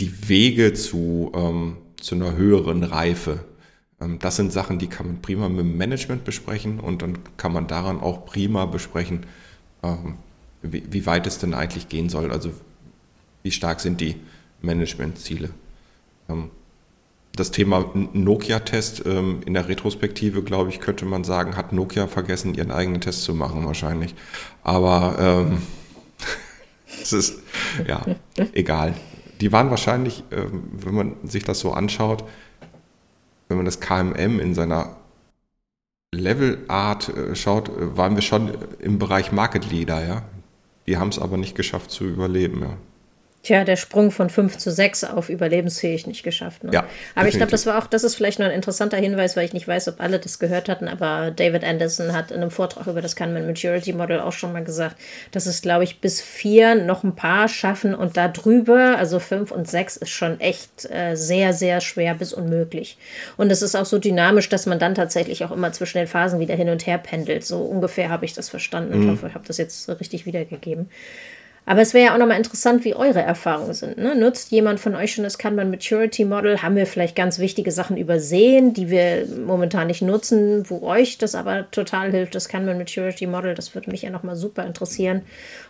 die 0.00 0.28
Wege 0.28 0.72
zu, 0.72 1.30
ähm, 1.34 1.76
zu 2.00 2.14
einer 2.14 2.34
höheren 2.34 2.82
Reife, 2.82 3.44
ähm, 4.00 4.18
das 4.18 4.36
sind 4.36 4.52
Sachen, 4.52 4.78
die 4.78 4.88
kann 4.88 5.06
man 5.06 5.22
prima 5.22 5.48
mit 5.48 5.60
dem 5.60 5.76
Management 5.76 6.24
besprechen 6.24 6.80
und 6.80 7.02
dann 7.02 7.18
kann 7.36 7.52
man 7.52 7.66
daran 7.66 8.00
auch 8.00 8.26
prima 8.26 8.66
besprechen, 8.66 9.26
ähm, 9.82 10.16
wie, 10.62 10.82
wie 10.90 11.06
weit 11.06 11.26
es 11.26 11.38
denn 11.38 11.54
eigentlich 11.54 11.88
gehen 11.88 12.08
soll. 12.08 12.32
Also 12.32 12.52
wie 13.42 13.50
stark 13.50 13.80
sind 13.80 14.00
die 14.00 14.16
Managementziele. 14.62 15.50
Ähm, 16.28 16.50
das 17.34 17.50
Thema 17.50 17.90
Nokia-Test 18.12 19.04
ähm, 19.06 19.40
in 19.46 19.54
der 19.54 19.68
Retrospektive, 19.68 20.42
glaube 20.42 20.70
ich, 20.70 20.80
könnte 20.80 21.06
man 21.06 21.24
sagen, 21.24 21.56
hat 21.56 21.72
Nokia 21.72 22.06
vergessen, 22.06 22.54
ihren 22.54 22.70
eigenen 22.70 23.00
Test 23.00 23.24
zu 23.24 23.34
machen 23.34 23.64
wahrscheinlich. 23.66 24.14
Aber 24.62 25.16
ähm, 25.18 25.62
es 27.02 27.12
ist, 27.12 27.42
ja, 27.86 28.04
egal. 28.52 28.94
Die 29.40 29.50
waren 29.50 29.70
wahrscheinlich, 29.70 30.24
ähm, 30.30 30.64
wenn 30.72 30.94
man 30.94 31.16
sich 31.24 31.44
das 31.44 31.60
so 31.60 31.72
anschaut, 31.72 32.24
wenn 33.48 33.56
man 33.56 33.66
das 33.66 33.80
KMM 33.80 34.38
in 34.38 34.54
seiner 34.54 34.96
Levelart 36.14 37.08
äh, 37.08 37.34
schaut, 37.34 37.70
äh, 37.70 37.96
waren 37.96 38.14
wir 38.14 38.22
schon 38.22 38.52
im 38.78 38.98
Bereich 38.98 39.32
Market 39.32 39.70
Leader, 39.70 40.06
ja. 40.06 40.22
Die 40.86 40.98
haben 40.98 41.08
es 41.08 41.18
aber 41.18 41.36
nicht 41.36 41.54
geschafft 41.54 41.90
zu 41.90 42.04
überleben, 42.04 42.60
ja. 42.60 42.76
Tja, 43.42 43.64
der 43.64 43.74
Sprung 43.74 44.12
von 44.12 44.30
5 44.30 44.56
zu 44.56 44.70
6 44.70 45.02
auf 45.02 45.28
überlebensfähig 45.28 46.06
nicht 46.06 46.22
geschafft. 46.22 46.62
Ne? 46.62 46.70
Ja, 46.72 46.86
aber 47.16 47.26
ich 47.26 47.34
glaube, 47.34 47.50
das 47.50 47.66
war 47.66 47.76
auch, 47.76 47.88
das 47.88 48.04
ist 48.04 48.14
vielleicht 48.14 48.38
noch 48.38 48.46
ein 48.46 48.52
interessanter 48.52 48.98
Hinweis, 48.98 49.36
weil 49.36 49.44
ich 49.44 49.52
nicht 49.52 49.66
weiß, 49.66 49.88
ob 49.88 50.00
alle 50.00 50.20
das 50.20 50.38
gehört 50.38 50.68
hatten, 50.68 50.86
aber 50.86 51.32
David 51.32 51.64
Anderson 51.64 52.12
hat 52.12 52.30
in 52.30 52.36
einem 52.36 52.52
Vortrag 52.52 52.86
über 52.86 53.02
das 53.02 53.16
Kanban 53.16 53.48
Maturity 53.48 53.94
Model 53.94 54.20
auch 54.20 54.30
schon 54.30 54.52
mal 54.52 54.62
gesagt, 54.62 54.94
dass 55.32 55.46
es, 55.46 55.60
glaube 55.60 55.82
ich, 55.82 56.00
bis 56.00 56.20
4 56.20 56.76
noch 56.84 57.02
ein 57.02 57.16
paar 57.16 57.48
schaffen 57.48 57.96
und 57.96 58.16
da 58.16 58.28
drüber, 58.28 58.96
also 58.96 59.18
5 59.18 59.50
und 59.50 59.68
6 59.68 59.96
ist 59.96 60.10
schon 60.10 60.38
echt 60.38 60.88
äh, 60.88 61.16
sehr, 61.16 61.52
sehr 61.52 61.80
schwer 61.80 62.14
bis 62.14 62.32
unmöglich. 62.32 62.96
Und 63.36 63.50
es 63.50 63.60
ist 63.60 63.74
auch 63.74 63.86
so 63.86 63.98
dynamisch, 63.98 64.50
dass 64.50 64.66
man 64.66 64.78
dann 64.78 64.94
tatsächlich 64.94 65.44
auch 65.44 65.50
immer 65.50 65.72
zwischen 65.72 65.98
den 65.98 66.06
Phasen 66.06 66.38
wieder 66.38 66.54
hin 66.54 66.68
und 66.68 66.86
her 66.86 66.98
pendelt. 66.98 67.44
So 67.44 67.58
ungefähr 67.62 68.08
habe 68.08 68.24
ich 68.24 68.34
das 68.34 68.48
verstanden. 68.48 68.96
Mhm. 68.96 69.02
Ich 69.02 69.10
hoffe, 69.10 69.26
ich 69.26 69.34
habe 69.34 69.46
das 69.48 69.58
jetzt 69.58 69.88
richtig 69.88 70.26
wiedergegeben. 70.26 70.88
Aber 71.64 71.80
es 71.80 71.94
wäre 71.94 72.06
ja 72.06 72.14
auch 72.14 72.18
nochmal 72.18 72.38
interessant, 72.38 72.84
wie 72.84 72.96
eure 72.96 73.20
Erfahrungen 73.20 73.72
sind. 73.72 73.96
Ne? 73.96 74.16
Nutzt 74.16 74.50
jemand 74.50 74.80
von 74.80 74.96
euch 74.96 75.12
schon 75.12 75.22
das 75.22 75.38
Kanban 75.38 75.70
Maturity 75.70 76.24
Model? 76.24 76.60
Haben 76.60 76.74
wir 76.74 76.86
vielleicht 76.86 77.14
ganz 77.14 77.38
wichtige 77.38 77.70
Sachen 77.70 77.96
übersehen, 77.96 78.74
die 78.74 78.90
wir 78.90 79.26
momentan 79.46 79.86
nicht 79.86 80.02
nutzen, 80.02 80.68
wo 80.68 80.82
euch 80.82 81.18
das 81.18 81.36
aber 81.36 81.70
total 81.70 82.10
hilft, 82.10 82.34
das 82.34 82.48
Kanban 82.48 82.78
Maturity 82.78 83.28
Model? 83.28 83.54
Das 83.54 83.76
würde 83.76 83.90
mich 83.90 84.02
ja 84.02 84.10
nochmal 84.10 84.34
super 84.34 84.66
interessieren. 84.66 85.22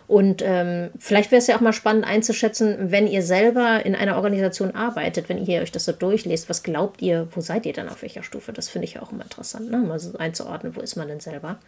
Und 0.07 0.41
ähm, 0.43 0.89
vielleicht 0.97 1.29
wäre 1.29 1.39
es 1.39 1.47
ja 1.47 1.57
auch 1.57 1.61
mal 1.61 1.73
spannend 1.73 2.05
einzuschätzen, 2.05 2.91
wenn 2.91 3.05
ihr 3.05 3.21
selber 3.21 3.85
in 3.85 3.93
einer 3.93 4.15
Organisation 4.15 4.71
arbeitet, 4.71 5.29
wenn 5.29 5.45
ihr 5.45 5.61
euch 5.61 5.71
das 5.71 5.85
so 5.85 5.91
durchlest, 5.91 6.49
was 6.49 6.63
glaubt 6.63 7.03
ihr, 7.03 7.27
wo 7.31 7.41
seid 7.41 7.67
ihr 7.67 7.73
dann 7.73 7.87
auf 7.87 8.01
welcher 8.01 8.23
Stufe? 8.23 8.51
Das 8.51 8.67
finde 8.67 8.87
ich 8.87 8.95
ja 8.95 9.03
auch 9.03 9.11
immer 9.11 9.23
interessant, 9.23 9.69
ne? 9.69 9.77
mal 9.77 9.99
so 9.99 10.17
einzuordnen, 10.17 10.75
wo 10.75 10.81
ist 10.81 10.95
man 10.95 11.07
denn 11.07 11.19
selber? 11.19 11.59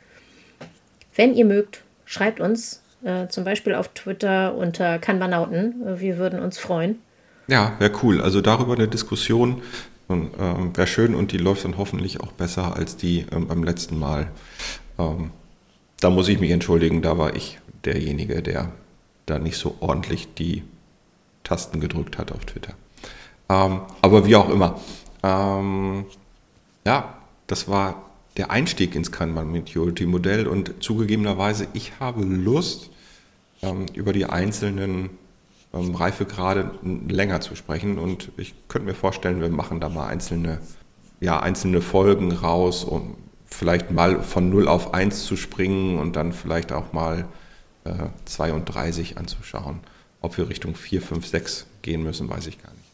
Wenn 1.15 1.35
ihr 1.35 1.45
mögt, 1.45 1.83
schreibt 2.05 2.39
uns 2.39 2.81
äh, 3.03 3.27
zum 3.27 3.43
Beispiel 3.43 3.75
auf 3.75 3.89
Twitter 3.89 4.55
unter 4.55 4.99
Kanbanauten. 4.99 5.87
Äh, 5.87 5.99
wir 5.99 6.17
würden 6.17 6.39
uns 6.39 6.57
freuen. 6.57 6.99
Ja, 7.47 7.73
wäre 7.79 7.91
cool. 8.03 8.21
Also 8.21 8.41
darüber 8.41 8.73
eine 8.73 8.87
Diskussion 8.87 9.61
ähm, 10.09 10.75
wäre 10.75 10.87
schön 10.87 11.15
und 11.15 11.31
die 11.31 11.37
läuft 11.37 11.65
dann 11.65 11.77
hoffentlich 11.77 12.21
auch 12.21 12.31
besser 12.31 12.75
als 12.75 12.97
die 12.97 13.25
ähm, 13.31 13.47
beim 13.47 13.63
letzten 13.63 13.97
Mal. 13.97 14.27
Ähm, 14.99 15.31
da 15.99 16.09
muss 16.09 16.27
ich 16.27 16.39
mich 16.39 16.51
entschuldigen, 16.51 17.01
da 17.01 17.17
war 17.17 17.35
ich 17.35 17.59
derjenige, 17.85 18.41
der 18.41 18.71
da 19.25 19.39
nicht 19.39 19.57
so 19.57 19.77
ordentlich 19.79 20.33
die 20.35 20.63
Tasten 21.43 21.79
gedrückt 21.79 22.17
hat 22.17 22.31
auf 22.31 22.45
Twitter. 22.45 22.73
Ähm, 23.49 23.81
aber 24.01 24.25
wie 24.25 24.35
auch 24.35 24.49
immer. 24.49 24.79
Ähm, 25.23 26.05
ja, 26.85 27.17
das 27.47 27.67
war 27.67 28.03
der 28.37 28.51
Einstieg 28.51 28.95
ins 28.95 29.11
Kanban 29.11 29.51
Maturity 29.51 30.05
Modell 30.05 30.47
und 30.47 30.83
zugegebenerweise, 30.83 31.67
ich 31.73 31.99
habe 31.99 32.23
Lust, 32.23 32.89
ähm, 33.61 33.85
über 33.93 34.13
die 34.13 34.25
einzelnen 34.25 35.09
ähm, 35.73 35.95
Reifegrade 35.95 36.71
länger 37.07 37.41
zu 37.41 37.55
sprechen. 37.55 37.97
Und 37.97 38.31
ich 38.37 38.53
könnte 38.67 38.87
mir 38.87 38.95
vorstellen, 38.95 39.41
wir 39.41 39.49
machen 39.49 39.79
da 39.79 39.89
mal 39.89 40.07
einzelne, 40.07 40.59
ja, 41.19 41.39
einzelne 41.39 41.81
Folgen 41.81 42.31
raus, 42.31 42.83
um 42.83 43.15
vielleicht 43.45 43.91
mal 43.91 44.21
von 44.21 44.49
0 44.49 44.67
auf 44.67 44.93
1 44.93 45.25
zu 45.25 45.37
springen 45.37 45.97
und 45.97 46.15
dann 46.15 46.33
vielleicht 46.33 46.71
auch 46.71 46.93
mal 46.93 47.25
äh, 47.85 47.93
32 48.25 49.17
anzuschauen. 49.17 49.79
Ob 50.21 50.37
wir 50.37 50.49
Richtung 50.49 50.75
4, 50.75 51.01
5, 51.01 51.25
6 51.25 51.67
gehen 51.81 52.03
müssen, 52.03 52.29
weiß 52.29 52.47
ich 52.47 52.61
gar 52.61 52.71
nicht. 52.71 52.84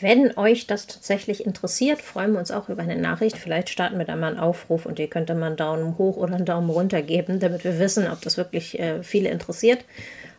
Wenn 0.00 0.36
euch 0.36 0.66
das 0.66 0.86
tatsächlich 0.86 1.44
interessiert, 1.44 2.00
freuen 2.00 2.32
wir 2.32 2.38
uns 2.38 2.50
auch 2.50 2.68
über 2.68 2.82
eine 2.82 2.96
Nachricht. 2.96 3.36
Vielleicht 3.36 3.68
starten 3.68 3.98
wir 3.98 4.04
da 4.04 4.16
mal 4.16 4.28
einen 4.28 4.38
Aufruf 4.38 4.86
und 4.86 4.98
ihr 4.98 5.08
könnt 5.08 5.28
dann 5.28 5.38
mal 5.38 5.48
einen 5.48 5.56
Daumen 5.56 5.98
hoch 5.98 6.16
oder 6.16 6.34
einen 6.34 6.46
Daumen 6.46 6.70
runter 6.70 7.02
geben, 7.02 7.40
damit 7.40 7.62
wir 7.64 7.78
wissen, 7.78 8.10
ob 8.10 8.20
das 8.22 8.36
wirklich 8.36 8.78
äh, 8.78 9.02
viele 9.02 9.28
interessiert. 9.28 9.84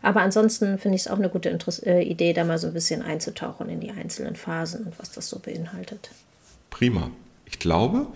Aber 0.02 0.20
ansonsten 0.20 0.78
finde 0.78 0.96
ich 0.96 1.02
es 1.02 1.08
auch 1.08 1.18
eine 1.18 1.28
gute 1.28 1.48
Interess 1.48 1.78
äh, 1.78 2.00
Idee, 2.00 2.32
da 2.32 2.44
mal 2.44 2.58
so 2.58 2.66
ein 2.66 2.74
bisschen 2.74 3.00
einzutauchen 3.00 3.68
in 3.70 3.80
die 3.80 3.90
einzelnen 3.90 4.36
Phasen 4.36 4.84
und 4.84 4.98
was 4.98 5.12
das 5.12 5.28
so 5.28 5.38
beinhaltet. 5.38 6.10
Prima. 6.70 7.10
Ich 7.46 7.58
glaube, 7.58 8.06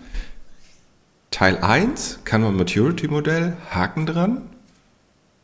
Teil 1.31 1.57
1, 1.57 2.19
Canva 2.25 2.51
Maturity 2.51 3.07
Modell, 3.07 3.55
Haken 3.71 4.05
dran. 4.05 4.49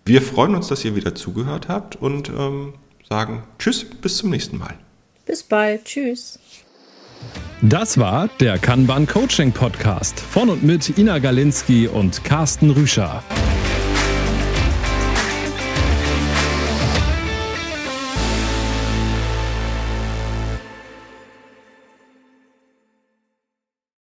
Wir 0.04 0.22
freuen 0.22 0.54
uns, 0.54 0.68
dass 0.68 0.86
ihr 0.86 0.96
wieder 0.96 1.16
zugehört 1.16 1.68
habt 1.68 1.96
und 1.96 2.30
ähm, 2.30 2.74
sagen 3.10 3.44
Tschüss, 3.58 3.86
bis 3.86 4.18
zum 4.18 4.30
nächsten 4.30 4.58
Mal. 4.58 4.76
Bis 5.26 5.44
bald. 5.44 5.86
Tschüss. 5.86 6.40
Das 7.62 7.98
war 7.98 8.30
der 8.40 8.58
Kanban 8.60 9.08
Coaching 9.08 9.52
Podcast 9.52 10.20
von 10.20 10.50
und 10.50 10.64
mit 10.64 10.98
Ina 10.98 11.20
Galinski 11.20 11.88
und 11.88 12.24
Carsten 12.24 12.70
Rüscher. 12.70 13.24